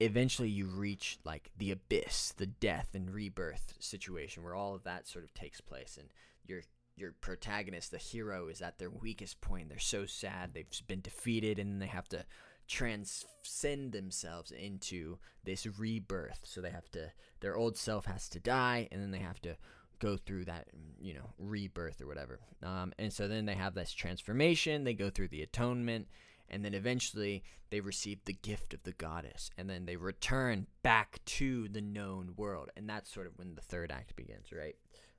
eventually 0.00 0.50
you 0.50 0.66
reach 0.66 1.18
like 1.24 1.50
the 1.56 1.70
abyss, 1.70 2.34
the 2.36 2.46
death 2.46 2.90
and 2.92 3.08
rebirth 3.08 3.72
situation 3.78 4.42
where 4.42 4.54
all 4.54 4.74
of 4.74 4.84
that 4.84 5.08
sort 5.08 5.24
of 5.24 5.32
takes 5.32 5.62
place, 5.62 5.96
and 5.98 6.10
you're 6.46 6.62
your 6.98 7.12
protagonist, 7.20 7.90
the 7.90 7.98
hero, 7.98 8.48
is 8.48 8.60
at 8.60 8.78
their 8.78 8.90
weakest 8.90 9.40
point. 9.40 9.68
They're 9.68 9.78
so 9.78 10.06
sad. 10.06 10.54
They've 10.54 10.66
been 10.86 11.00
defeated 11.00 11.58
and 11.58 11.80
they 11.80 11.86
have 11.86 12.08
to 12.08 12.24
transcend 12.66 13.92
themselves 13.92 14.50
into 14.50 15.18
this 15.44 15.66
rebirth. 15.78 16.40
So 16.44 16.60
they 16.60 16.70
have 16.70 16.90
to, 16.92 17.12
their 17.40 17.56
old 17.56 17.76
self 17.76 18.04
has 18.04 18.28
to 18.30 18.40
die 18.40 18.88
and 18.92 19.02
then 19.02 19.10
they 19.10 19.18
have 19.18 19.40
to 19.42 19.56
go 19.98 20.16
through 20.16 20.44
that, 20.44 20.68
you 21.00 21.14
know, 21.14 21.30
rebirth 21.38 22.00
or 22.00 22.06
whatever. 22.06 22.40
Um, 22.62 22.92
and 22.98 23.12
so 23.12 23.26
then 23.26 23.46
they 23.46 23.54
have 23.54 23.74
this 23.74 23.92
transformation. 23.92 24.84
They 24.84 24.94
go 24.94 25.10
through 25.10 25.28
the 25.28 25.42
atonement. 25.42 26.08
And 26.50 26.64
then 26.64 26.72
eventually 26.72 27.42
they 27.70 27.80
receive 27.80 28.24
the 28.24 28.32
gift 28.32 28.72
of 28.72 28.82
the 28.84 28.92
goddess. 28.92 29.50
And 29.58 29.68
then 29.68 29.86
they 29.86 29.96
return 29.96 30.66
back 30.82 31.20
to 31.26 31.68
the 31.68 31.80
known 31.80 32.34
world. 32.36 32.70
And 32.76 32.88
that's 32.88 33.12
sort 33.12 33.26
of 33.26 33.36
when 33.36 33.54
the 33.54 33.60
third 33.60 33.90
act 33.90 34.16
begins, 34.16 34.52
right? 34.52 34.76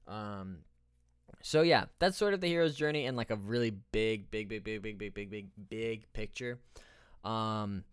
Um, 0.07 0.59
so 1.41 1.61
yeah, 1.61 1.85
that's 1.99 2.17
sort 2.17 2.33
of 2.33 2.41
the 2.41 2.47
hero's 2.47 2.75
journey 2.75 3.05
in 3.05 3.15
like 3.15 3.31
a 3.31 3.35
really 3.35 3.71
big, 3.91 4.29
big, 4.31 4.49
big, 4.49 4.63
big, 4.63 4.81
big, 4.81 4.97
big, 4.97 5.13
big, 5.13 5.29
big, 5.29 5.47
big 5.69 6.13
picture. 6.13 6.59
Um, 7.23 7.83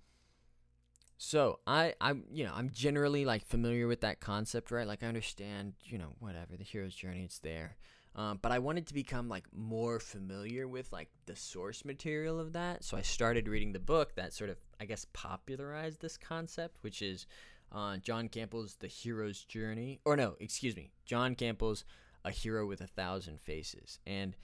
so 1.19 1.61
I, 1.67 1.95
I'm, 2.01 2.25
you 2.31 2.45
know, 2.45 2.53
I'm 2.55 2.71
generally 2.71 3.25
like 3.25 3.45
familiar 3.45 3.87
with 3.87 4.03
that 4.03 4.21
concept, 4.21 4.71
right? 4.71 4.87
Like 4.87 5.03
I 5.03 5.07
understand, 5.07 5.75
you 5.85 5.99
know, 5.99 6.13
whatever 6.19 6.57
the 6.57 6.65
hero's 6.65 6.95
journey, 6.95 7.25
it's 7.25 7.39
there. 7.39 7.77
Um, 8.15 8.39
but 8.41 8.51
I 8.51 8.59
wanted 8.59 8.87
to 8.87 8.95
become 8.95 9.29
like 9.29 9.45
more 9.55 10.01
familiar 10.01 10.67
with 10.67 10.91
like 10.91 11.11
the 11.27 11.37
source 11.37 11.85
material 11.85 12.41
of 12.41 12.55
that. 12.55 12.83
So 12.83 12.97
I 12.97 13.03
started 13.03 13.47
reading 13.47 13.73
the 13.73 13.79
book 13.79 14.15
that 14.17 14.33
sort 14.33 14.49
of, 14.51 14.57
I 14.81 14.87
guess, 14.87 15.07
popularized 15.13 16.01
this 16.01 16.17
concept, 16.17 16.79
which 16.81 17.03
is 17.03 17.27
uh, 17.73 17.99
John 17.99 18.29
Campbell's 18.29 18.77
The 18.77 18.87
Hero's 18.87 19.45
Journey. 19.45 20.01
Or 20.07 20.17
no, 20.17 20.37
excuse 20.41 20.77
me, 20.77 20.93
John 21.05 21.35
Campbell's 21.35 21.85
a 22.27 22.31
Hero 22.31 22.67
with 22.67 22.81
a 22.81 22.87
Thousand 22.87 23.41
Faces. 23.41 23.99
And 24.07 24.37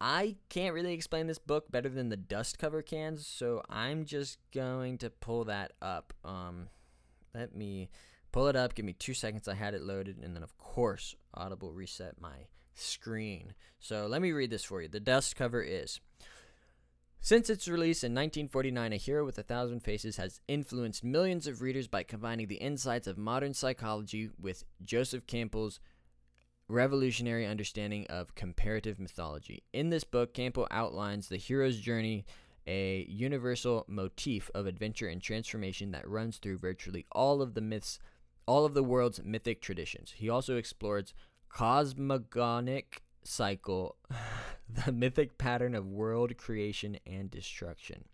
I 0.00 0.36
can't 0.48 0.74
really 0.74 0.94
explain 0.94 1.26
this 1.26 1.38
book 1.38 1.70
better 1.70 1.88
than 1.88 2.08
the 2.08 2.16
dust 2.16 2.58
cover 2.58 2.82
cans, 2.82 3.26
so 3.26 3.62
I'm 3.68 4.04
just 4.04 4.38
going 4.52 4.98
to 4.98 5.10
pull 5.10 5.44
that 5.44 5.72
up. 5.80 6.12
Um, 6.24 6.68
let 7.34 7.54
me 7.54 7.90
pull 8.32 8.48
it 8.48 8.56
up. 8.56 8.74
Give 8.74 8.84
me 8.84 8.94
two 8.94 9.14
seconds. 9.14 9.48
I 9.48 9.54
had 9.54 9.74
it 9.74 9.82
loaded, 9.82 10.18
and 10.22 10.34
then 10.34 10.42
of 10.42 10.56
course, 10.58 11.14
Audible 11.34 11.72
reset 11.72 12.20
my 12.20 12.46
screen. 12.74 13.54
So 13.78 14.06
let 14.06 14.20
me 14.20 14.32
read 14.32 14.50
this 14.50 14.64
for 14.64 14.82
you. 14.82 14.88
The 14.88 15.00
dust 15.00 15.36
cover 15.36 15.62
is 15.62 16.00
Since 17.20 17.48
its 17.48 17.68
release 17.68 18.04
in 18.04 18.12
1949, 18.12 18.92
A 18.92 18.96
Hero 18.96 19.24
with 19.24 19.38
a 19.38 19.42
Thousand 19.42 19.80
Faces 19.80 20.16
has 20.16 20.40
influenced 20.48 21.04
millions 21.04 21.46
of 21.46 21.62
readers 21.62 21.88
by 21.88 22.02
combining 22.02 22.48
the 22.48 22.56
insights 22.56 23.06
of 23.06 23.16
modern 23.16 23.54
psychology 23.54 24.30
with 24.38 24.64
Joseph 24.82 25.26
Campbell's 25.26 25.80
revolutionary 26.68 27.46
understanding 27.46 28.06
of 28.08 28.34
comparative 28.34 28.98
mythology. 28.98 29.62
In 29.72 29.90
this 29.90 30.04
book, 30.04 30.34
Campbell 30.34 30.66
outlines 30.70 31.28
the 31.28 31.36
hero's 31.36 31.78
journey, 31.78 32.24
a 32.66 33.06
universal 33.08 33.84
motif 33.88 34.50
of 34.54 34.66
adventure 34.66 35.08
and 35.08 35.22
transformation 35.22 35.92
that 35.92 36.08
runs 36.08 36.38
through 36.38 36.58
virtually 36.58 37.06
all 37.12 37.40
of 37.40 37.54
the 37.54 37.60
myths, 37.60 37.98
all 38.46 38.64
of 38.64 38.74
the 38.74 38.82
world's 38.82 39.22
mythic 39.22 39.60
traditions. 39.60 40.14
He 40.16 40.28
also 40.28 40.56
explores 40.56 41.14
cosmogonic 41.54 43.00
cycle, 43.22 43.96
the 44.68 44.92
mythic 44.92 45.38
pattern 45.38 45.74
of 45.74 45.86
world 45.86 46.36
creation 46.36 46.98
and 47.06 47.30
destruction. 47.30 48.04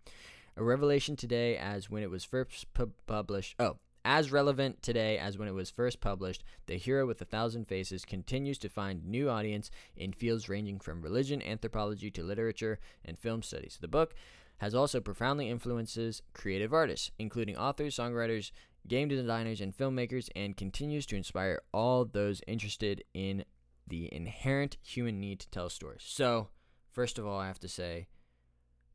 A 0.55 0.63
revelation 0.63 1.15
today 1.15 1.57
as 1.57 1.89
when 1.89 2.03
it 2.03 2.11
was 2.11 2.23
first 2.23 2.71
pu- 2.75 2.91
published. 3.07 3.55
Oh, 3.57 3.77
as 4.05 4.31
relevant 4.31 4.81
today 4.81 5.17
as 5.17 5.37
when 5.37 5.47
it 5.47 5.53
was 5.53 5.69
first 5.69 6.01
published, 6.01 6.43
The 6.65 6.77
Hero 6.77 7.05
with 7.05 7.21
a 7.21 7.25
Thousand 7.25 7.67
Faces 7.67 8.05
continues 8.05 8.57
to 8.59 8.69
find 8.69 9.05
new 9.05 9.29
audience 9.29 9.71
in 9.95 10.13
fields 10.13 10.49
ranging 10.49 10.79
from 10.79 11.01
religion, 11.01 11.41
anthropology 11.41 12.11
to 12.11 12.23
literature 12.23 12.79
and 13.05 13.17
film 13.17 13.41
studies. 13.41 13.77
The 13.79 13.87
book 13.87 14.13
has 14.57 14.75
also 14.75 14.99
profoundly 14.99 15.49
influences 15.49 16.21
creative 16.33 16.73
artists, 16.73 17.11
including 17.17 17.57
authors, 17.57 17.95
songwriters, 17.95 18.51
game 18.87 19.07
designers, 19.07 19.61
and 19.61 19.75
filmmakers, 19.75 20.29
and 20.35 20.57
continues 20.57 21.05
to 21.07 21.15
inspire 21.15 21.61
all 21.73 22.05
those 22.05 22.41
interested 22.47 23.03
in 23.13 23.45
the 23.87 24.13
inherent 24.13 24.77
human 24.81 25.19
need 25.19 25.39
to 25.39 25.49
tell 25.49 25.69
stories. 25.69 26.03
So, 26.05 26.49
first 26.91 27.17
of 27.17 27.25
all, 27.25 27.39
I 27.39 27.47
have 27.47 27.59
to 27.59 27.67
say, 27.67 28.07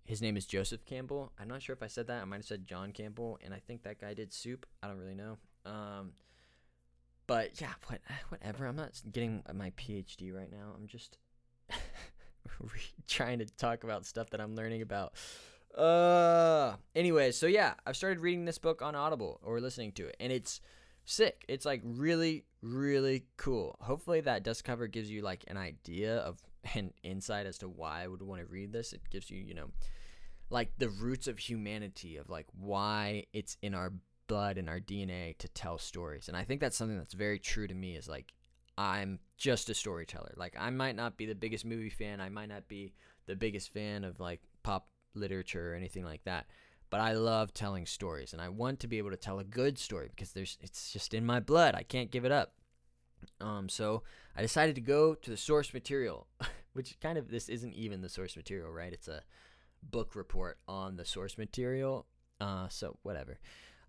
his 0.08 0.22
name 0.22 0.38
is 0.38 0.46
Joseph 0.46 0.86
Campbell. 0.86 1.32
I'm 1.38 1.48
not 1.48 1.60
sure 1.60 1.74
if 1.74 1.82
I 1.82 1.86
said 1.86 2.06
that. 2.06 2.22
I 2.22 2.24
might 2.24 2.36
have 2.36 2.46
said 2.46 2.66
John 2.66 2.92
Campbell, 2.92 3.38
and 3.44 3.52
I 3.52 3.58
think 3.58 3.82
that 3.82 4.00
guy 4.00 4.14
did 4.14 4.32
Soup. 4.32 4.64
I 4.82 4.88
don't 4.88 4.96
really 4.96 5.14
know. 5.14 5.36
Um, 5.66 6.12
but 7.26 7.60
yeah, 7.60 7.74
what, 7.88 8.00
whatever. 8.30 8.64
I'm 8.64 8.74
not 8.74 8.98
getting 9.12 9.42
my 9.54 9.70
PhD 9.72 10.34
right 10.34 10.50
now. 10.50 10.72
I'm 10.74 10.86
just 10.86 11.18
trying 13.06 13.40
to 13.40 13.44
talk 13.44 13.84
about 13.84 14.06
stuff 14.06 14.30
that 14.30 14.40
I'm 14.40 14.56
learning 14.56 14.80
about. 14.80 15.12
Uh, 15.76 16.76
anyway, 16.96 17.30
so 17.30 17.46
yeah, 17.46 17.74
I've 17.86 17.96
started 17.96 18.20
reading 18.20 18.46
this 18.46 18.56
book 18.56 18.80
on 18.80 18.94
Audible 18.94 19.40
or 19.42 19.60
listening 19.60 19.92
to 19.92 20.06
it, 20.06 20.16
and 20.18 20.32
it's 20.32 20.62
sick. 21.04 21.44
It's 21.50 21.66
like 21.66 21.82
really, 21.84 22.46
really 22.62 23.26
cool. 23.36 23.76
Hopefully, 23.82 24.22
that 24.22 24.42
dust 24.42 24.64
cover 24.64 24.86
gives 24.86 25.10
you 25.10 25.20
like 25.20 25.44
an 25.48 25.58
idea 25.58 26.16
of 26.16 26.38
an 26.74 26.94
insight 27.02 27.44
as 27.44 27.58
to 27.58 27.68
why 27.68 28.04
I 28.04 28.06
would 28.06 28.22
want 28.22 28.40
to 28.40 28.46
read 28.46 28.72
this. 28.72 28.94
It 28.94 29.02
gives 29.10 29.30
you, 29.30 29.38
you 29.38 29.52
know, 29.52 29.68
like 30.50 30.72
the 30.78 30.88
roots 30.88 31.28
of 31.28 31.38
humanity, 31.38 32.16
of 32.16 32.30
like 32.30 32.46
why 32.58 33.24
it's 33.32 33.56
in 33.62 33.74
our 33.74 33.92
blood 34.28 34.58
and 34.58 34.68
our 34.68 34.80
DNA 34.80 35.36
to 35.38 35.48
tell 35.48 35.78
stories. 35.78 36.28
And 36.28 36.36
I 36.36 36.44
think 36.44 36.60
that's 36.60 36.76
something 36.76 36.98
that's 36.98 37.14
very 37.14 37.38
true 37.38 37.66
to 37.66 37.74
me 37.74 37.96
is 37.96 38.08
like 38.08 38.32
I'm 38.76 39.18
just 39.36 39.68
a 39.70 39.74
storyteller. 39.74 40.34
Like 40.36 40.54
I 40.58 40.70
might 40.70 40.94
not 40.94 41.16
be 41.16 41.26
the 41.26 41.34
biggest 41.34 41.64
movie 41.64 41.90
fan, 41.90 42.20
I 42.20 42.28
might 42.28 42.48
not 42.48 42.68
be 42.68 42.92
the 43.26 43.34
biggest 43.36 43.72
fan 43.72 44.04
of 44.04 44.20
like 44.20 44.40
pop 44.62 44.88
literature 45.14 45.72
or 45.72 45.74
anything 45.74 46.04
like 46.04 46.22
that. 46.24 46.46
But 46.90 47.00
I 47.00 47.12
love 47.12 47.52
telling 47.52 47.84
stories 47.84 48.32
and 48.32 48.40
I 48.40 48.48
want 48.48 48.80
to 48.80 48.86
be 48.86 48.98
able 48.98 49.10
to 49.10 49.16
tell 49.16 49.40
a 49.40 49.44
good 49.44 49.78
story 49.78 50.08
because 50.08 50.32
there's 50.32 50.56
it's 50.60 50.92
just 50.92 51.12
in 51.12 51.26
my 51.26 51.40
blood. 51.40 51.74
I 51.74 51.82
can't 51.82 52.10
give 52.10 52.24
it 52.24 52.32
up. 52.32 52.54
Um 53.40 53.68
so 53.68 54.04
I 54.36 54.42
decided 54.42 54.76
to 54.76 54.80
go 54.80 55.14
to 55.14 55.30
the 55.30 55.36
source 55.36 55.74
material, 55.74 56.28
which 56.72 56.98
kind 57.00 57.18
of 57.18 57.30
this 57.30 57.48
isn't 57.48 57.74
even 57.74 58.00
the 58.00 58.08
source 58.08 58.36
material, 58.36 58.70
right? 58.70 58.92
It's 58.92 59.08
a 59.08 59.22
book 59.82 60.14
report 60.14 60.58
on 60.66 60.96
the 60.96 61.04
source 61.04 61.38
material. 61.38 62.06
Uh, 62.40 62.68
so 62.68 62.96
whatever. 63.02 63.38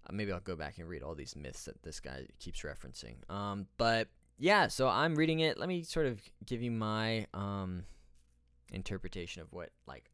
Uh, 0.07 0.13
maybe 0.13 0.31
I'll 0.31 0.39
go 0.39 0.55
back 0.55 0.77
and 0.77 0.87
read 0.87 1.03
all 1.03 1.15
these 1.15 1.35
myths 1.35 1.65
that 1.65 1.81
this 1.83 1.99
guy 1.99 2.25
keeps 2.39 2.61
referencing. 2.61 3.29
Um, 3.29 3.67
but 3.77 4.07
yeah, 4.37 4.67
so 4.67 4.87
I'm 4.87 5.15
reading 5.15 5.39
it. 5.39 5.57
Let 5.57 5.69
me 5.69 5.83
sort 5.83 6.05
of 6.05 6.21
give 6.45 6.61
you 6.61 6.71
my 6.71 7.27
um, 7.33 7.83
interpretation 8.71 9.41
of 9.41 9.51
what 9.51 9.69
like 9.85 10.09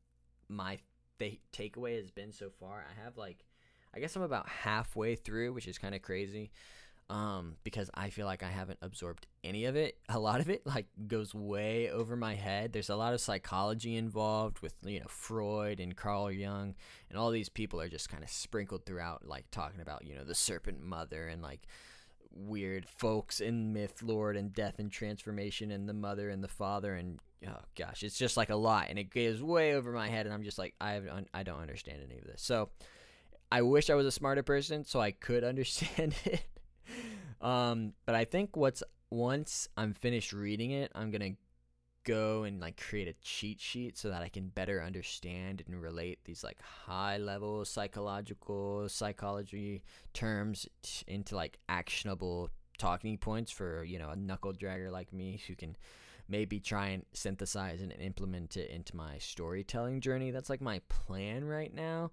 my 0.49 0.79
th- 1.19 1.39
takeaway 1.53 1.97
has 1.97 2.11
been 2.11 2.31
so 2.31 2.49
far. 2.49 2.85
I 2.89 3.03
have 3.03 3.17
like, 3.17 3.45
I 3.93 3.99
guess 3.99 4.15
I'm 4.15 4.23
about 4.23 4.49
halfway 4.49 5.15
through, 5.15 5.53
which 5.53 5.67
is 5.67 5.77
kind 5.77 5.95
of 5.95 6.01
crazy 6.01 6.51
um, 7.09 7.55
because 7.63 7.89
I 7.93 8.09
feel 8.09 8.25
like 8.25 8.41
I 8.41 8.49
haven't 8.49 8.79
absorbed 8.81 9.27
any 9.43 9.65
of 9.65 9.75
it. 9.75 9.97
A 10.09 10.19
lot 10.19 10.39
of 10.39 10.49
it 10.49 10.65
like 10.65 10.87
goes 11.07 11.35
way 11.35 11.89
over 11.91 12.15
my 12.15 12.33
head. 12.33 12.73
There's 12.73 12.89
a 12.89 12.95
lot 12.95 13.13
of 13.13 13.21
psychology 13.21 13.95
involved 13.95 14.59
with 14.59 14.73
you 14.83 14.99
know 14.99 15.05
Freud 15.07 15.79
and 15.79 15.95
Carl 15.95 16.31
Jung, 16.31 16.75
and 17.09 17.17
all 17.17 17.31
these 17.31 17.49
people 17.49 17.79
are 17.79 17.89
just 17.89 18.09
kind 18.09 18.23
of 18.23 18.29
sprinkled 18.29 18.85
throughout, 18.85 19.27
like 19.27 19.45
talking 19.51 19.81
about 19.81 20.05
you 20.05 20.15
know 20.15 20.23
the 20.23 20.35
serpent 20.35 20.81
mother 20.81 21.27
and 21.27 21.41
like 21.41 21.67
weird 22.33 22.87
folks 22.87 23.39
in 23.39 23.71
myth, 23.71 24.01
lord, 24.01 24.35
and 24.35 24.53
death 24.53 24.79
and 24.79 24.91
transformation, 24.91 25.71
and 25.71 25.87
the 25.87 25.93
mother 25.93 26.29
and 26.29 26.43
the 26.43 26.47
father, 26.47 26.95
and 26.95 27.19
oh 27.47 27.61
gosh, 27.77 28.01
it's 28.01 28.17
just 28.17 28.35
like 28.35 28.49
a 28.49 28.55
lot, 28.55 28.87
and 28.89 28.97
it 28.97 29.13
goes 29.13 29.43
way 29.43 29.75
over 29.75 29.91
my 29.91 30.07
head, 30.07 30.25
and 30.25 30.33
I'm 30.33 30.43
just 30.43 30.57
like 30.57 30.73
I 30.81 30.93
have, 30.93 31.05
I 31.35 31.43
don't 31.43 31.61
understand 31.61 31.99
any 32.03 32.17
of 32.17 32.25
this. 32.25 32.41
So 32.41 32.69
I 33.51 33.61
wish 33.61 33.91
I 33.91 33.95
was 33.95 34.07
a 34.07 34.11
smarter 34.11 34.43
person 34.43 34.85
so 34.85 34.99
I 34.99 35.11
could 35.11 35.43
understand 35.45 36.15
it. 36.25 36.41
Um, 37.45 37.93
but 38.07 38.15
I 38.15 38.25
think 38.25 38.57
what's 38.57 38.81
once 39.11 39.67
I'm 39.77 39.93
finished 39.93 40.33
reading 40.33 40.71
it, 40.71 40.91
I'm 40.95 41.11
gonna 41.11 41.33
go 42.03 42.43
and 42.43 42.59
like 42.59 42.81
create 42.81 43.07
a 43.07 43.13
cheat 43.21 43.61
sheet 43.61 43.97
so 43.99 44.09
that 44.09 44.23
I 44.23 44.29
can 44.29 44.47
better 44.47 44.81
understand 44.81 45.61
and 45.67 45.79
relate 45.79 46.19
these 46.25 46.43
like 46.43 46.59
high 46.61 47.17
level 47.17 47.63
psychological 47.63 48.89
psychology 48.89 49.83
terms 50.13 50.67
t- 50.81 51.03
into 51.07 51.35
like 51.35 51.59
actionable 51.69 52.49
talking 52.79 53.17
points 53.17 53.51
for 53.51 53.83
you 53.83 53.99
know 53.99 54.09
a 54.09 54.15
knuckle 54.15 54.51
dragger 54.51 54.91
like 54.91 55.13
me 55.13 55.39
who 55.47 55.55
can 55.55 55.77
maybe 56.27 56.59
try 56.59 56.87
and 56.87 57.05
synthesize 57.13 57.79
and 57.79 57.91
implement 57.99 58.57
it 58.57 58.71
into 58.71 58.95
my 58.95 59.19
storytelling 59.19 60.01
journey. 60.01 60.31
That's 60.31 60.49
like 60.49 60.61
my 60.61 60.81
plan 60.89 61.45
right 61.45 61.71
now. 61.71 62.09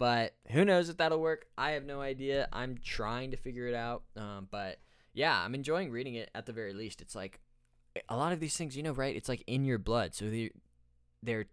But 0.00 0.32
who 0.48 0.64
knows 0.64 0.88
if 0.88 0.96
that'll 0.96 1.20
work? 1.20 1.44
I 1.58 1.72
have 1.72 1.84
no 1.84 2.00
idea. 2.00 2.48
I'm 2.54 2.78
trying 2.82 3.32
to 3.32 3.36
figure 3.36 3.66
it 3.66 3.74
out. 3.74 4.02
Um, 4.16 4.48
but 4.50 4.78
yeah, 5.12 5.38
I'm 5.38 5.54
enjoying 5.54 5.90
reading 5.90 6.14
it 6.14 6.30
at 6.34 6.46
the 6.46 6.54
very 6.54 6.72
least. 6.72 7.02
It's 7.02 7.14
like 7.14 7.38
a 8.08 8.16
lot 8.16 8.32
of 8.32 8.40
these 8.40 8.56
things, 8.56 8.74
you 8.74 8.82
know, 8.82 8.92
right? 8.92 9.14
It's 9.14 9.28
like 9.28 9.44
in 9.46 9.66
your 9.66 9.76
blood. 9.76 10.14
So 10.14 10.30
they're, 10.30 10.48
they're 11.22 11.46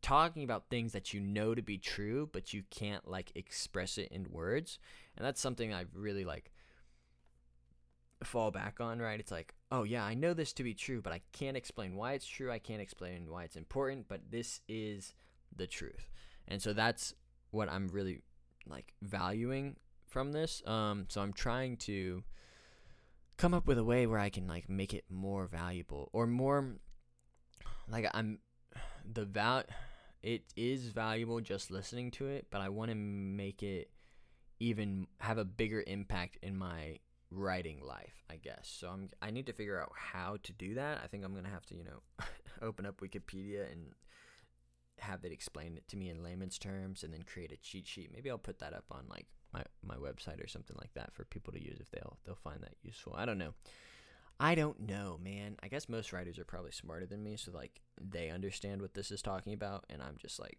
talking 0.00 0.44
about 0.44 0.70
things 0.70 0.92
that 0.92 1.12
you 1.12 1.20
know 1.20 1.54
to 1.54 1.60
be 1.60 1.76
true, 1.76 2.30
but 2.32 2.54
you 2.54 2.62
can't 2.70 3.06
like 3.06 3.32
express 3.34 3.98
it 3.98 4.08
in 4.10 4.28
words. 4.30 4.78
And 5.18 5.26
that's 5.26 5.38
something 5.38 5.70
I've 5.70 5.94
really 5.94 6.24
like 6.24 6.52
fall 8.24 8.50
back 8.50 8.80
on, 8.80 8.98
right? 8.98 9.20
It's 9.20 9.30
like, 9.30 9.52
oh 9.70 9.82
yeah, 9.82 10.04
I 10.04 10.14
know 10.14 10.32
this 10.32 10.54
to 10.54 10.64
be 10.64 10.72
true, 10.72 11.02
but 11.02 11.12
I 11.12 11.20
can't 11.34 11.54
explain 11.54 11.96
why 11.96 12.14
it's 12.14 12.26
true. 12.26 12.50
I 12.50 12.60
can't 12.60 12.80
explain 12.80 13.26
why 13.28 13.44
it's 13.44 13.56
important, 13.56 14.08
but 14.08 14.30
this 14.30 14.62
is 14.70 15.12
the 15.54 15.66
truth. 15.66 16.08
And 16.48 16.62
so 16.62 16.72
that's 16.72 17.12
what 17.50 17.68
I'm 17.68 17.88
really 17.88 18.20
like 18.66 18.92
valuing 19.02 19.76
from 20.08 20.32
this. 20.32 20.62
Um, 20.66 21.06
so 21.08 21.20
I'm 21.20 21.32
trying 21.32 21.76
to 21.78 22.22
come 23.36 23.54
up 23.54 23.66
with 23.66 23.78
a 23.78 23.84
way 23.84 24.06
where 24.06 24.18
I 24.18 24.28
can 24.28 24.46
like 24.46 24.68
make 24.68 24.92
it 24.92 25.04
more 25.08 25.46
valuable 25.46 26.10
or 26.12 26.26
more 26.26 26.76
like 27.88 28.06
I'm 28.12 28.38
the 29.10 29.24
val 29.24 29.64
it 30.22 30.42
is 30.56 30.88
valuable 30.88 31.40
just 31.40 31.70
listening 31.70 32.10
to 32.12 32.26
it, 32.26 32.48
but 32.50 32.60
I 32.60 32.68
want 32.68 32.90
to 32.90 32.94
make 32.94 33.62
it 33.62 33.90
even 34.58 35.06
have 35.18 35.38
a 35.38 35.44
bigger 35.44 35.82
impact 35.86 36.38
in 36.42 36.56
my 36.56 36.98
writing 37.30 37.80
life, 37.82 38.22
I 38.28 38.36
guess. 38.36 38.70
So 38.78 38.88
I'm 38.88 39.08
I 39.22 39.30
need 39.30 39.46
to 39.46 39.52
figure 39.52 39.80
out 39.80 39.92
how 39.94 40.36
to 40.42 40.52
do 40.52 40.74
that. 40.74 41.00
I 41.02 41.06
think 41.06 41.24
I'm 41.24 41.32
going 41.32 41.44
to 41.44 41.50
have 41.50 41.64
to, 41.66 41.74
you 41.74 41.84
know, 41.84 42.24
open 42.62 42.84
up 42.84 43.00
Wikipedia 43.00 43.70
and 43.72 43.94
have 45.00 45.24
it 45.24 45.32
explain 45.32 45.76
it 45.76 45.88
to 45.88 45.96
me 45.96 46.08
in 46.08 46.22
layman's 46.22 46.58
terms 46.58 47.02
and 47.02 47.12
then 47.12 47.22
create 47.22 47.52
a 47.52 47.56
cheat 47.56 47.86
sheet. 47.86 48.10
Maybe 48.12 48.30
I'll 48.30 48.38
put 48.38 48.58
that 48.60 48.74
up 48.74 48.84
on 48.90 49.04
like 49.08 49.26
my, 49.52 49.62
my 49.84 49.96
website 49.96 50.42
or 50.42 50.48
something 50.48 50.76
like 50.80 50.94
that 50.94 51.12
for 51.14 51.24
people 51.24 51.52
to 51.52 51.62
use 51.62 51.78
if 51.80 51.90
they'll 51.90 52.18
they'll 52.24 52.36
find 52.36 52.62
that 52.62 52.74
useful. 52.82 53.14
I 53.16 53.24
don't 53.24 53.38
know. 53.38 53.54
I 54.42 54.54
don't 54.54 54.88
know, 54.88 55.18
man. 55.22 55.56
I 55.62 55.68
guess 55.68 55.88
most 55.88 56.14
writers 56.14 56.38
are 56.38 56.44
probably 56.44 56.72
smarter 56.72 57.04
than 57.04 57.22
me, 57.22 57.36
so 57.36 57.52
like 57.52 57.82
they 58.00 58.30
understand 58.30 58.80
what 58.80 58.94
this 58.94 59.10
is 59.10 59.20
talking 59.20 59.52
about, 59.52 59.84
and 59.90 60.00
I'm 60.02 60.16
just 60.16 60.40
like, 60.40 60.58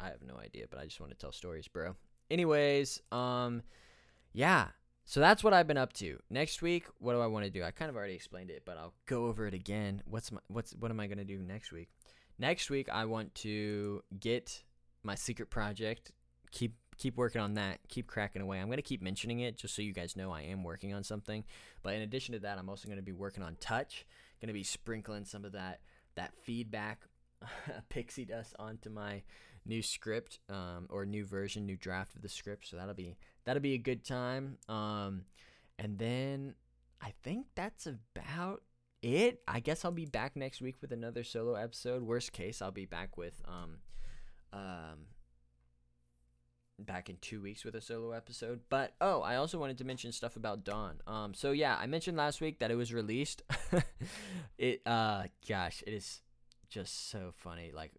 I 0.00 0.06
have 0.06 0.22
no 0.26 0.34
idea, 0.36 0.64
but 0.68 0.80
I 0.80 0.84
just 0.84 1.00
want 1.00 1.12
to 1.12 1.18
tell 1.18 1.30
stories, 1.30 1.68
bro. 1.68 1.94
Anyways, 2.28 3.00
um, 3.12 3.62
yeah. 4.32 4.68
So 5.04 5.20
that's 5.20 5.44
what 5.44 5.52
I've 5.52 5.66
been 5.68 5.76
up 5.76 5.92
to. 5.94 6.18
Next 6.28 6.60
week, 6.60 6.86
what 6.98 7.14
do 7.14 7.20
I 7.20 7.26
want 7.26 7.44
to 7.44 7.50
do? 7.50 7.62
I 7.62 7.70
kind 7.70 7.88
of 7.88 7.96
already 7.96 8.14
explained 8.14 8.50
it, 8.50 8.62
but 8.64 8.76
I'll 8.76 8.94
go 9.06 9.26
over 9.26 9.46
it 9.46 9.54
again. 9.54 10.02
What's 10.06 10.32
my 10.32 10.40
what's 10.48 10.72
what 10.72 10.90
am 10.90 10.98
I 10.98 11.06
gonna 11.06 11.24
do 11.24 11.38
next 11.38 11.70
week? 11.70 11.88
Next 12.40 12.70
week, 12.70 12.88
I 12.88 13.04
want 13.04 13.34
to 13.36 14.02
get 14.18 14.62
my 15.02 15.14
secret 15.14 15.50
project. 15.50 16.10
Keep 16.52 16.74
keep 16.96 17.18
working 17.18 17.42
on 17.42 17.52
that. 17.54 17.80
Keep 17.88 18.06
cracking 18.06 18.40
away. 18.40 18.58
I'm 18.58 18.70
gonna 18.70 18.80
keep 18.80 19.02
mentioning 19.02 19.40
it 19.40 19.58
just 19.58 19.76
so 19.76 19.82
you 19.82 19.92
guys 19.92 20.16
know 20.16 20.32
I 20.32 20.40
am 20.42 20.64
working 20.64 20.94
on 20.94 21.04
something. 21.04 21.44
But 21.82 21.96
in 21.96 22.00
addition 22.00 22.32
to 22.32 22.40
that, 22.40 22.56
I'm 22.56 22.70
also 22.70 22.88
gonna 22.88 23.02
be 23.02 23.12
working 23.12 23.42
on 23.42 23.56
touch. 23.60 24.06
Gonna 24.40 24.54
be 24.54 24.62
sprinkling 24.62 25.26
some 25.26 25.44
of 25.44 25.52
that 25.52 25.80
that 26.14 26.32
feedback 26.34 27.02
pixie 27.90 28.24
dust 28.24 28.54
onto 28.58 28.88
my 28.88 29.22
new 29.66 29.82
script 29.82 30.38
um, 30.48 30.86
or 30.88 31.04
new 31.04 31.26
version, 31.26 31.66
new 31.66 31.76
draft 31.76 32.16
of 32.16 32.22
the 32.22 32.28
script. 32.30 32.68
So 32.68 32.78
that'll 32.78 32.94
be 32.94 33.18
that'll 33.44 33.60
be 33.60 33.74
a 33.74 33.78
good 33.78 34.02
time. 34.02 34.56
Um, 34.66 35.24
and 35.78 35.98
then 35.98 36.54
I 37.02 37.12
think 37.22 37.48
that's 37.54 37.86
about 37.86 38.62
it. 39.02 39.40
I 39.46 39.60
guess 39.60 39.84
I'll 39.84 39.90
be 39.90 40.06
back 40.06 40.36
next 40.36 40.60
week 40.60 40.76
with 40.80 40.92
another 40.92 41.24
solo 41.24 41.54
episode. 41.54 42.02
Worst 42.02 42.32
case, 42.32 42.60
I'll 42.62 42.70
be 42.70 42.86
back 42.86 43.16
with 43.16 43.40
um, 43.46 43.78
um, 44.52 45.06
back 46.78 47.08
in 47.08 47.16
two 47.20 47.40
weeks 47.40 47.64
with 47.64 47.74
a 47.74 47.80
solo 47.80 48.12
episode. 48.12 48.60
But 48.68 48.94
oh, 49.00 49.20
I 49.20 49.36
also 49.36 49.58
wanted 49.58 49.78
to 49.78 49.84
mention 49.84 50.12
stuff 50.12 50.36
about 50.36 50.64
Dawn. 50.64 51.00
Um, 51.06 51.34
so 51.34 51.52
yeah, 51.52 51.76
I 51.78 51.86
mentioned 51.86 52.16
last 52.16 52.40
week 52.40 52.58
that 52.60 52.70
it 52.70 52.76
was 52.76 52.92
released. 52.92 53.42
it 54.58 54.82
uh, 54.86 55.24
gosh, 55.48 55.82
it 55.86 55.92
is 55.92 56.20
just 56.68 57.10
so 57.10 57.32
funny. 57.36 57.72
Like, 57.74 57.92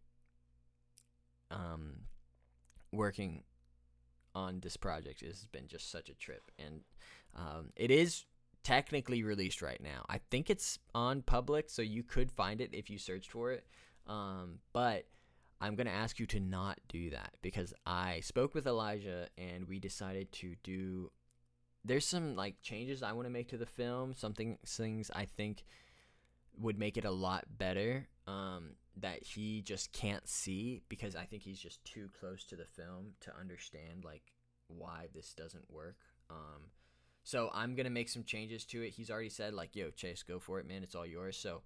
um, 1.49 2.01
working 2.91 3.43
on 4.33 4.59
this 4.61 4.77
project 4.77 5.21
has 5.21 5.45
been 5.45 5.67
just 5.67 5.91
such 5.91 6.09
a 6.09 6.13
trip, 6.13 6.51
and 6.57 6.81
um, 7.35 7.71
it 7.75 7.91
is 7.91 8.25
technically 8.63 9.23
released 9.23 9.61
right 9.61 9.81
now. 9.81 10.05
I 10.09 10.19
think 10.29 10.49
it's 10.49 10.79
on 10.93 11.21
public, 11.21 11.69
so 11.69 11.81
you 11.81 12.03
could 12.03 12.31
find 12.31 12.61
it 12.61 12.69
if 12.73 12.89
you 12.89 12.97
searched 12.97 13.31
for 13.31 13.51
it. 13.51 13.65
Um, 14.07 14.59
but 14.73 15.05
I'm 15.59 15.75
going 15.75 15.87
to 15.87 15.93
ask 15.93 16.19
you 16.19 16.25
to 16.27 16.39
not 16.39 16.79
do 16.87 17.11
that 17.11 17.33
because 17.41 17.73
I 17.85 18.19
spoke 18.21 18.55
with 18.55 18.67
Elijah 18.67 19.27
and 19.37 19.67
we 19.67 19.79
decided 19.79 20.31
to 20.33 20.55
do 20.63 21.11
there's 21.83 22.05
some 22.05 22.35
like 22.35 22.61
changes 22.61 23.01
I 23.01 23.13
want 23.13 23.25
to 23.25 23.31
make 23.31 23.49
to 23.49 23.57
the 23.57 23.65
film, 23.65 24.13
something 24.13 24.57
things 24.65 25.09
I 25.15 25.25
think 25.25 25.63
would 26.59 26.77
make 26.77 26.97
it 26.97 27.05
a 27.05 27.11
lot 27.11 27.45
better 27.57 28.07
um, 28.27 28.71
that 28.97 29.23
he 29.23 29.61
just 29.61 29.91
can't 29.91 30.27
see 30.27 30.81
because 30.89 31.15
I 31.15 31.25
think 31.25 31.43
he's 31.43 31.59
just 31.59 31.83
too 31.85 32.09
close 32.19 32.43
to 32.45 32.55
the 32.55 32.65
film 32.65 33.13
to 33.21 33.31
understand 33.39 34.03
like 34.03 34.23
why 34.67 35.07
this 35.13 35.33
doesn't 35.33 35.71
work. 35.71 35.97
Um, 36.29 36.69
so 37.23 37.49
I'm 37.53 37.75
gonna 37.75 37.89
make 37.89 38.09
some 38.09 38.23
changes 38.23 38.65
to 38.65 38.81
it. 38.81 38.91
He's 38.91 39.11
already 39.11 39.29
said 39.29 39.53
like, 39.53 39.75
"Yo, 39.75 39.91
Chase, 39.91 40.23
go 40.23 40.39
for 40.39 40.59
it, 40.59 40.67
man. 40.67 40.83
It's 40.83 40.95
all 40.95 41.05
yours." 41.05 41.37
So 41.37 41.61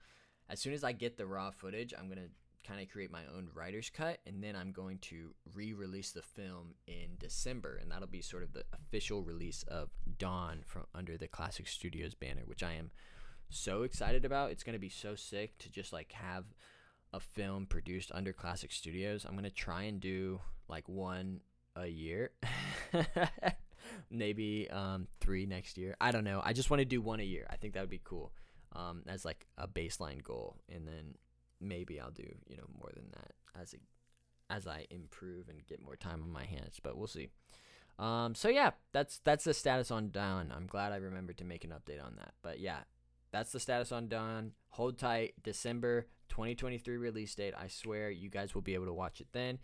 as 0.49 0.59
soon 0.59 0.73
as 0.73 0.83
I 0.83 0.91
get 0.91 1.17
the 1.17 1.25
raw 1.25 1.51
footage, 1.51 1.93
I'm 1.97 2.09
gonna 2.09 2.29
kind 2.65 2.81
of 2.81 2.89
create 2.89 3.11
my 3.11 3.21
own 3.35 3.47
writer's 3.53 3.89
cut, 3.89 4.19
and 4.25 4.43
then 4.43 4.55
I'm 4.55 4.71
going 4.71 4.97
to 4.99 5.33
re-release 5.53 6.11
the 6.11 6.21
film 6.21 6.73
in 6.87 7.15
December, 7.19 7.77
and 7.81 7.91
that'll 7.91 8.07
be 8.07 8.21
sort 8.21 8.43
of 8.43 8.53
the 8.53 8.63
official 8.73 9.23
release 9.23 9.63
of 9.63 9.89
Dawn 10.17 10.63
from 10.65 10.85
under 10.93 11.17
the 11.17 11.27
Classic 11.27 11.67
Studios 11.67 12.15
banner, 12.15 12.41
which 12.45 12.63
I 12.63 12.73
am 12.73 12.91
so 13.49 13.83
excited 13.83 14.25
about. 14.25 14.51
It's 14.51 14.63
gonna 14.63 14.79
be 14.79 14.89
so 14.89 15.15
sick 15.15 15.57
to 15.59 15.69
just 15.69 15.93
like 15.93 16.11
have 16.13 16.45
a 17.13 17.19
film 17.19 17.65
produced 17.65 18.11
under 18.13 18.33
Classic 18.33 18.71
Studios. 18.71 19.25
I'm 19.25 19.35
gonna 19.35 19.49
try 19.49 19.83
and 19.83 19.99
do 20.01 20.41
like 20.67 20.89
one 20.89 21.41
a 21.75 21.87
year. 21.87 22.31
Maybe 24.09 24.69
um, 24.69 25.07
three 25.19 25.45
next 25.45 25.77
year. 25.77 25.95
I 25.99 26.11
don't 26.11 26.23
know. 26.23 26.41
I 26.43 26.53
just 26.53 26.69
want 26.69 26.79
to 26.79 26.85
do 26.85 27.01
one 27.01 27.19
a 27.19 27.23
year. 27.23 27.45
I 27.49 27.57
think 27.57 27.73
that 27.73 27.81
would 27.81 27.89
be 27.89 28.01
cool 28.03 28.31
um, 28.75 29.03
as 29.07 29.25
like 29.25 29.45
a 29.57 29.67
baseline 29.67 30.23
goal, 30.23 30.57
and 30.73 30.87
then 30.87 31.15
maybe 31.61 31.99
I'll 31.99 32.11
do 32.11 32.27
you 32.47 32.57
know 32.57 32.67
more 32.77 32.91
than 32.93 33.05
that 33.11 33.31
as 33.59 33.73
a, 33.73 34.53
as 34.53 34.67
I 34.67 34.85
improve 34.89 35.49
and 35.49 35.65
get 35.65 35.83
more 35.83 35.95
time 35.95 36.21
on 36.23 36.31
my 36.31 36.45
hands. 36.45 36.79
But 36.81 36.97
we'll 36.97 37.07
see. 37.07 37.29
Um, 37.97 38.35
so 38.35 38.49
yeah, 38.49 38.71
that's 38.91 39.19
that's 39.23 39.45
the 39.45 39.53
status 39.53 39.91
on 39.91 40.11
Dawn. 40.11 40.51
I'm 40.55 40.67
glad 40.67 40.91
I 40.91 40.97
remembered 40.97 41.37
to 41.37 41.45
make 41.45 41.63
an 41.63 41.71
update 41.71 42.03
on 42.03 42.15
that. 42.17 42.33
But 42.41 42.59
yeah, 42.59 42.79
that's 43.31 43.51
the 43.51 43.59
status 43.59 43.91
on 43.91 44.07
Dawn. 44.07 44.51
Hold 44.71 44.97
tight, 44.97 45.33
December 45.43 46.07
2023 46.29 46.97
release 46.97 47.33
date. 47.35 47.53
I 47.57 47.67
swear 47.67 48.09
you 48.09 48.29
guys 48.29 48.53
will 48.53 48.61
be 48.61 48.73
able 48.73 48.87
to 48.87 48.93
watch 48.93 49.21
it 49.21 49.27
then. 49.31 49.59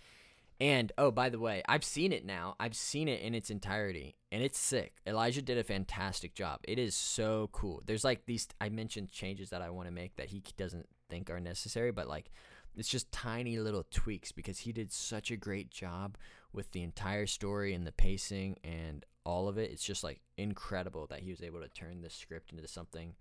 And 0.62 0.92
oh, 1.00 1.10
by 1.10 1.30
the 1.30 1.40
way, 1.40 1.64
I've 1.68 1.84
seen 1.84 2.14
it 2.14 2.24
now. 2.24 2.56
I've 2.60 2.76
seen 2.76 3.08
it 3.08 3.22
in 3.22 3.34
its 3.34 3.50
entirety, 3.50 4.16
and 4.32 4.44
it's 4.44 4.60
sick. 4.60 4.94
Elijah 5.08 5.42
did 5.42 5.58
a 5.58 5.64
fantastic 5.64 6.36
job. 6.36 6.60
It 6.66 6.78
is 6.78 6.94
so 6.94 7.50
cool. 7.52 7.82
There's 7.84 8.04
like 8.04 8.28
these 8.28 8.48
I 8.62 8.70
mentioned 8.70 9.10
changes 9.10 9.50
that 9.50 9.64
I 9.64 9.72
want 9.72 9.88
to 9.88 9.92
make 9.92 10.18
that 10.18 10.28
he 10.28 10.44
doesn't 10.58 10.88
think 11.10 11.32
are 11.32 11.40
necessary, 11.40 11.92
but 11.92 12.08
like 12.08 12.30
it's 12.78 12.88
just 12.88 13.12
tiny 13.12 13.58
little 13.58 13.88
tweaks 13.90 14.32
because 14.32 14.60
he 14.60 14.72
did 14.72 14.92
such 14.92 15.32
a 15.32 15.36
great 15.36 15.72
job 15.72 16.16
with 16.54 16.72
the 16.74 16.84
entire 16.84 17.26
story 17.26 17.74
and 17.74 17.88
the 17.88 17.92
pacing 17.92 18.58
and 18.64 19.04
all 19.26 19.48
of 19.48 19.58
it. 19.58 19.72
It's 19.72 19.84
just 19.84 20.04
like 20.04 20.22
incredible 20.38 21.08
that 21.08 21.22
he 21.22 21.32
was 21.32 21.42
able 21.42 21.62
to 21.62 21.70
turn 21.70 22.02
the 22.04 22.10
script 22.12 22.52
into 22.52 22.68
something 22.68 23.16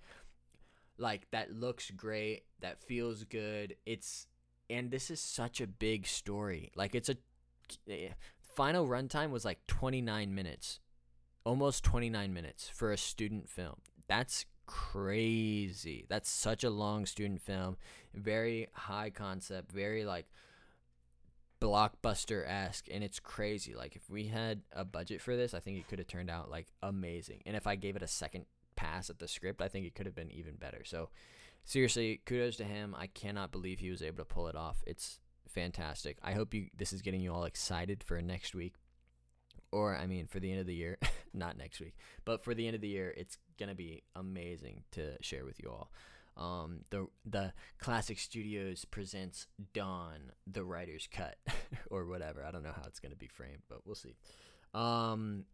like 0.98 1.26
that 1.30 1.54
looks 1.54 1.90
great, 1.90 2.42
that 2.60 2.82
feels 2.82 3.24
good. 3.24 3.76
It's 3.86 4.26
and 4.68 4.90
this 4.90 5.10
is 5.10 5.20
such 5.20 5.60
a 5.60 5.66
big 5.66 6.06
story. 6.06 6.70
Like 6.76 6.94
it's 6.94 7.08
a 7.08 7.16
Eh, 7.88 8.08
final 8.54 8.86
runtime 8.86 9.30
was 9.30 9.44
like 9.44 9.66
29 9.66 10.34
minutes, 10.34 10.80
almost 11.44 11.84
29 11.84 12.32
minutes 12.32 12.68
for 12.68 12.92
a 12.92 12.98
student 12.98 13.48
film. 13.48 13.76
That's 14.08 14.46
crazy. 14.66 16.06
That's 16.08 16.30
such 16.30 16.64
a 16.64 16.70
long 16.70 17.06
student 17.06 17.40
film. 17.40 17.76
Very 18.14 18.68
high 18.72 19.10
concept, 19.10 19.72
very 19.72 20.04
like 20.04 20.26
blockbuster 21.60 22.48
esque, 22.48 22.86
and 22.90 23.04
it's 23.04 23.20
crazy. 23.20 23.74
Like 23.74 23.96
if 23.96 24.08
we 24.08 24.26
had 24.26 24.62
a 24.72 24.84
budget 24.84 25.20
for 25.20 25.36
this, 25.36 25.54
I 25.54 25.60
think 25.60 25.78
it 25.78 25.88
could 25.88 25.98
have 25.98 26.08
turned 26.08 26.30
out 26.30 26.50
like 26.50 26.68
amazing. 26.82 27.42
And 27.46 27.56
if 27.56 27.66
I 27.66 27.76
gave 27.76 27.96
it 27.96 28.02
a 28.02 28.08
second 28.08 28.46
pass 28.76 29.10
at 29.10 29.18
the 29.18 29.28
script, 29.28 29.60
I 29.60 29.68
think 29.68 29.86
it 29.86 29.94
could 29.94 30.06
have 30.06 30.14
been 30.14 30.30
even 30.30 30.54
better. 30.54 30.82
So 30.84 31.10
seriously, 31.64 32.20
kudos 32.24 32.56
to 32.56 32.64
him. 32.64 32.94
I 32.98 33.08
cannot 33.08 33.52
believe 33.52 33.80
he 33.80 33.90
was 33.90 34.02
able 34.02 34.18
to 34.18 34.24
pull 34.24 34.48
it 34.48 34.56
off. 34.56 34.82
It's 34.86 35.20
fantastic. 35.50 36.18
I 36.22 36.32
hope 36.32 36.54
you 36.54 36.68
this 36.76 36.92
is 36.92 37.02
getting 37.02 37.20
you 37.20 37.32
all 37.32 37.44
excited 37.44 38.02
for 38.02 38.20
next 38.20 38.54
week. 38.54 38.74
Or 39.72 39.96
I 39.96 40.06
mean 40.06 40.26
for 40.26 40.40
the 40.40 40.50
end 40.50 40.60
of 40.60 40.66
the 40.66 40.74
year, 40.74 40.98
not 41.34 41.56
next 41.56 41.80
week, 41.80 41.96
but 42.24 42.42
for 42.42 42.54
the 42.54 42.66
end 42.66 42.74
of 42.74 42.80
the 42.80 42.88
year, 42.88 43.14
it's 43.16 43.38
gonna 43.58 43.74
be 43.74 44.02
amazing 44.16 44.84
to 44.92 45.16
share 45.22 45.44
with 45.44 45.62
you 45.62 45.70
all. 45.70 45.92
Um, 46.36 46.80
the 46.90 47.06
the 47.24 47.52
Classic 47.78 48.18
Studios 48.18 48.84
presents 48.84 49.46
Dawn, 49.72 50.32
the 50.46 50.64
writer's 50.64 51.08
cut, 51.12 51.36
or 51.90 52.06
whatever. 52.06 52.44
I 52.44 52.50
don't 52.50 52.62
know 52.62 52.72
how 52.74 52.84
it's 52.86 53.00
gonna 53.00 53.16
be 53.16 53.28
framed, 53.28 53.62
but 53.68 53.86
we'll 53.86 53.94
see. 53.94 54.16
Um, 54.74 55.44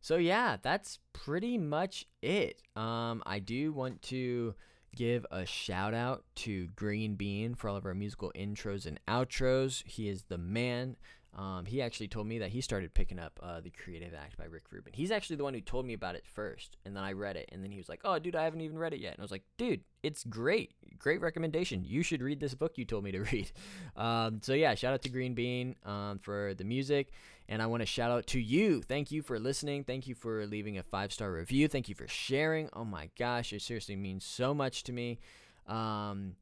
so 0.00 0.16
yeah, 0.16 0.56
that's 0.62 0.98
pretty 1.12 1.58
much 1.58 2.06
it. 2.22 2.62
Um, 2.76 3.22
I 3.26 3.38
do 3.38 3.72
want 3.72 4.02
to 4.02 4.54
give 4.94 5.26
a 5.30 5.44
shout 5.46 5.94
out 5.94 6.24
to 6.36 6.68
Green 6.68 7.14
Bean 7.14 7.54
for 7.54 7.68
all 7.68 7.76
of 7.76 7.86
our 7.86 7.94
musical 7.94 8.32
intros 8.34 8.86
and 8.86 9.00
outros. 9.08 9.82
He 9.86 10.08
is 10.08 10.24
the 10.24 10.38
man. 10.38 10.96
Um, 11.36 11.66
he 11.66 11.82
actually 11.82 12.08
told 12.08 12.26
me 12.26 12.38
that 12.38 12.48
he 12.48 12.62
started 12.62 12.94
picking 12.94 13.18
up 13.18 13.38
uh, 13.42 13.60
the 13.60 13.68
Creative 13.68 14.14
Act 14.14 14.38
by 14.38 14.46
Rick 14.46 14.64
Rubin. 14.72 14.94
He's 14.94 15.10
actually 15.10 15.36
the 15.36 15.44
one 15.44 15.52
who 15.52 15.60
told 15.60 15.84
me 15.84 15.92
about 15.92 16.14
it 16.14 16.24
first, 16.26 16.78
and 16.84 16.96
then 16.96 17.04
I 17.04 17.12
read 17.12 17.36
it, 17.36 17.50
and 17.52 17.62
then 17.62 17.70
he 17.70 17.76
was 17.76 17.90
like, 17.90 18.00
"Oh, 18.04 18.18
dude, 18.18 18.34
I 18.34 18.44
haven't 18.44 18.62
even 18.62 18.78
read 18.78 18.94
it 18.94 19.00
yet." 19.00 19.12
And 19.12 19.20
I 19.20 19.22
was 19.22 19.30
like, 19.30 19.44
"Dude, 19.58 19.82
it's 20.02 20.24
great, 20.24 20.72
great 20.98 21.20
recommendation. 21.20 21.84
You 21.84 22.02
should 22.02 22.22
read 22.22 22.40
this 22.40 22.54
book 22.54 22.78
you 22.78 22.86
told 22.86 23.04
me 23.04 23.12
to 23.12 23.20
read." 23.32 23.52
Um, 23.96 24.40
so 24.42 24.54
yeah, 24.54 24.74
shout 24.74 24.94
out 24.94 25.02
to 25.02 25.10
Green 25.10 25.34
Bean 25.34 25.76
um, 25.84 26.20
for 26.20 26.54
the 26.54 26.64
music, 26.64 27.10
and 27.50 27.60
I 27.60 27.66
want 27.66 27.82
to 27.82 27.86
shout 27.86 28.10
out 28.10 28.26
to 28.28 28.40
you. 28.40 28.80
Thank 28.80 29.10
you 29.10 29.20
for 29.20 29.38
listening. 29.38 29.84
Thank 29.84 30.06
you 30.06 30.14
for 30.14 30.46
leaving 30.46 30.78
a 30.78 30.82
five 30.82 31.12
star 31.12 31.30
review. 31.30 31.68
Thank 31.68 31.90
you 31.90 31.94
for 31.94 32.08
sharing. 32.08 32.70
Oh 32.72 32.84
my 32.86 33.10
gosh, 33.18 33.52
it 33.52 33.60
seriously 33.60 33.96
means 33.96 34.24
so 34.24 34.54
much 34.54 34.84
to 34.84 34.92
me. 34.92 35.18
Um, 35.66 36.36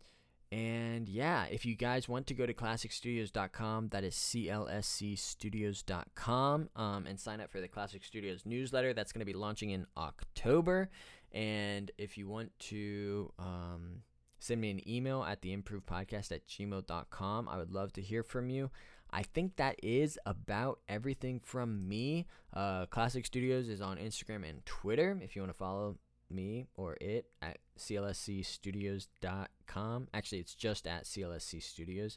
and 0.52 1.08
yeah, 1.08 1.46
if 1.50 1.66
you 1.66 1.74
guys 1.74 2.08
want 2.08 2.28
to 2.28 2.34
go 2.34 2.46
to 2.46 2.54
classicstudios.com, 2.54 3.88
that 3.88 4.04
is 4.04 4.14
clscstudios.com, 4.14 6.68
um, 6.76 7.06
and 7.06 7.18
sign 7.18 7.40
up 7.40 7.50
for 7.50 7.60
the 7.60 7.66
Classic 7.68 8.04
Studios 8.04 8.42
newsletter. 8.44 8.94
That's 8.94 9.12
going 9.12 9.20
to 9.20 9.26
be 9.26 9.32
launching 9.32 9.70
in 9.70 9.86
October. 9.96 10.90
And 11.32 11.90
if 11.98 12.16
you 12.16 12.28
want 12.28 12.56
to 12.60 13.32
um, 13.38 14.02
send 14.38 14.60
me 14.60 14.70
an 14.70 14.88
email 14.88 15.24
at 15.24 15.42
the 15.42 15.56
podcast 15.56 16.30
at 16.30 16.46
gmail.com, 16.46 17.48
I 17.48 17.56
would 17.56 17.72
love 17.72 17.92
to 17.94 18.02
hear 18.02 18.22
from 18.22 18.50
you. 18.50 18.70
I 19.10 19.22
think 19.22 19.56
that 19.56 19.76
is 19.82 20.18
about 20.26 20.80
everything 20.88 21.40
from 21.40 21.88
me. 21.88 22.26
Uh, 22.52 22.84
Classic 22.86 23.24
Studios 23.24 23.68
is 23.68 23.80
on 23.80 23.96
Instagram 23.96 24.48
and 24.48 24.64
Twitter 24.66 25.18
if 25.22 25.36
you 25.36 25.42
want 25.42 25.52
to 25.52 25.58
follow 25.58 25.96
me 26.30 26.66
or 26.76 26.96
it 27.00 27.26
at 27.42 27.58
clscstudios.com. 27.78 30.08
Actually, 30.12 30.38
it's 30.38 30.54
just 30.54 30.86
at 30.86 31.04
clscstudios. 31.04 32.16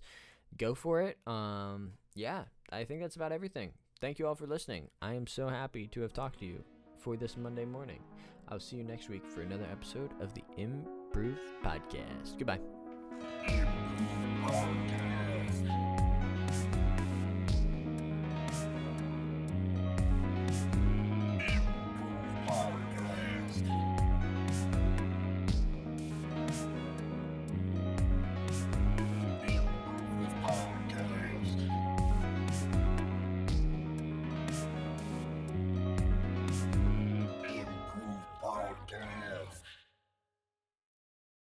Go 0.57 0.73
for 0.73 1.01
it. 1.01 1.17
Um, 1.27 1.93
yeah, 2.15 2.43
I 2.71 2.85
think 2.85 3.01
that's 3.01 3.15
about 3.15 3.31
everything. 3.31 3.71
Thank 3.99 4.19
you 4.19 4.27
all 4.27 4.35
for 4.35 4.45
listening. 4.47 4.89
I 5.01 5.15
am 5.15 5.27
so 5.27 5.47
happy 5.47 5.87
to 5.87 6.01
have 6.01 6.13
talked 6.13 6.39
to 6.39 6.45
you 6.45 6.63
for 6.97 7.17
this 7.17 7.37
Monday 7.37 7.65
morning. 7.65 7.99
I'll 8.49 8.59
see 8.59 8.77
you 8.77 8.83
next 8.83 9.09
week 9.09 9.23
for 9.27 9.41
another 9.41 9.67
episode 9.71 10.11
of 10.21 10.33
the 10.33 10.43
Improve 10.57 11.39
Podcast. 11.63 12.37
Goodbye. 12.37 12.59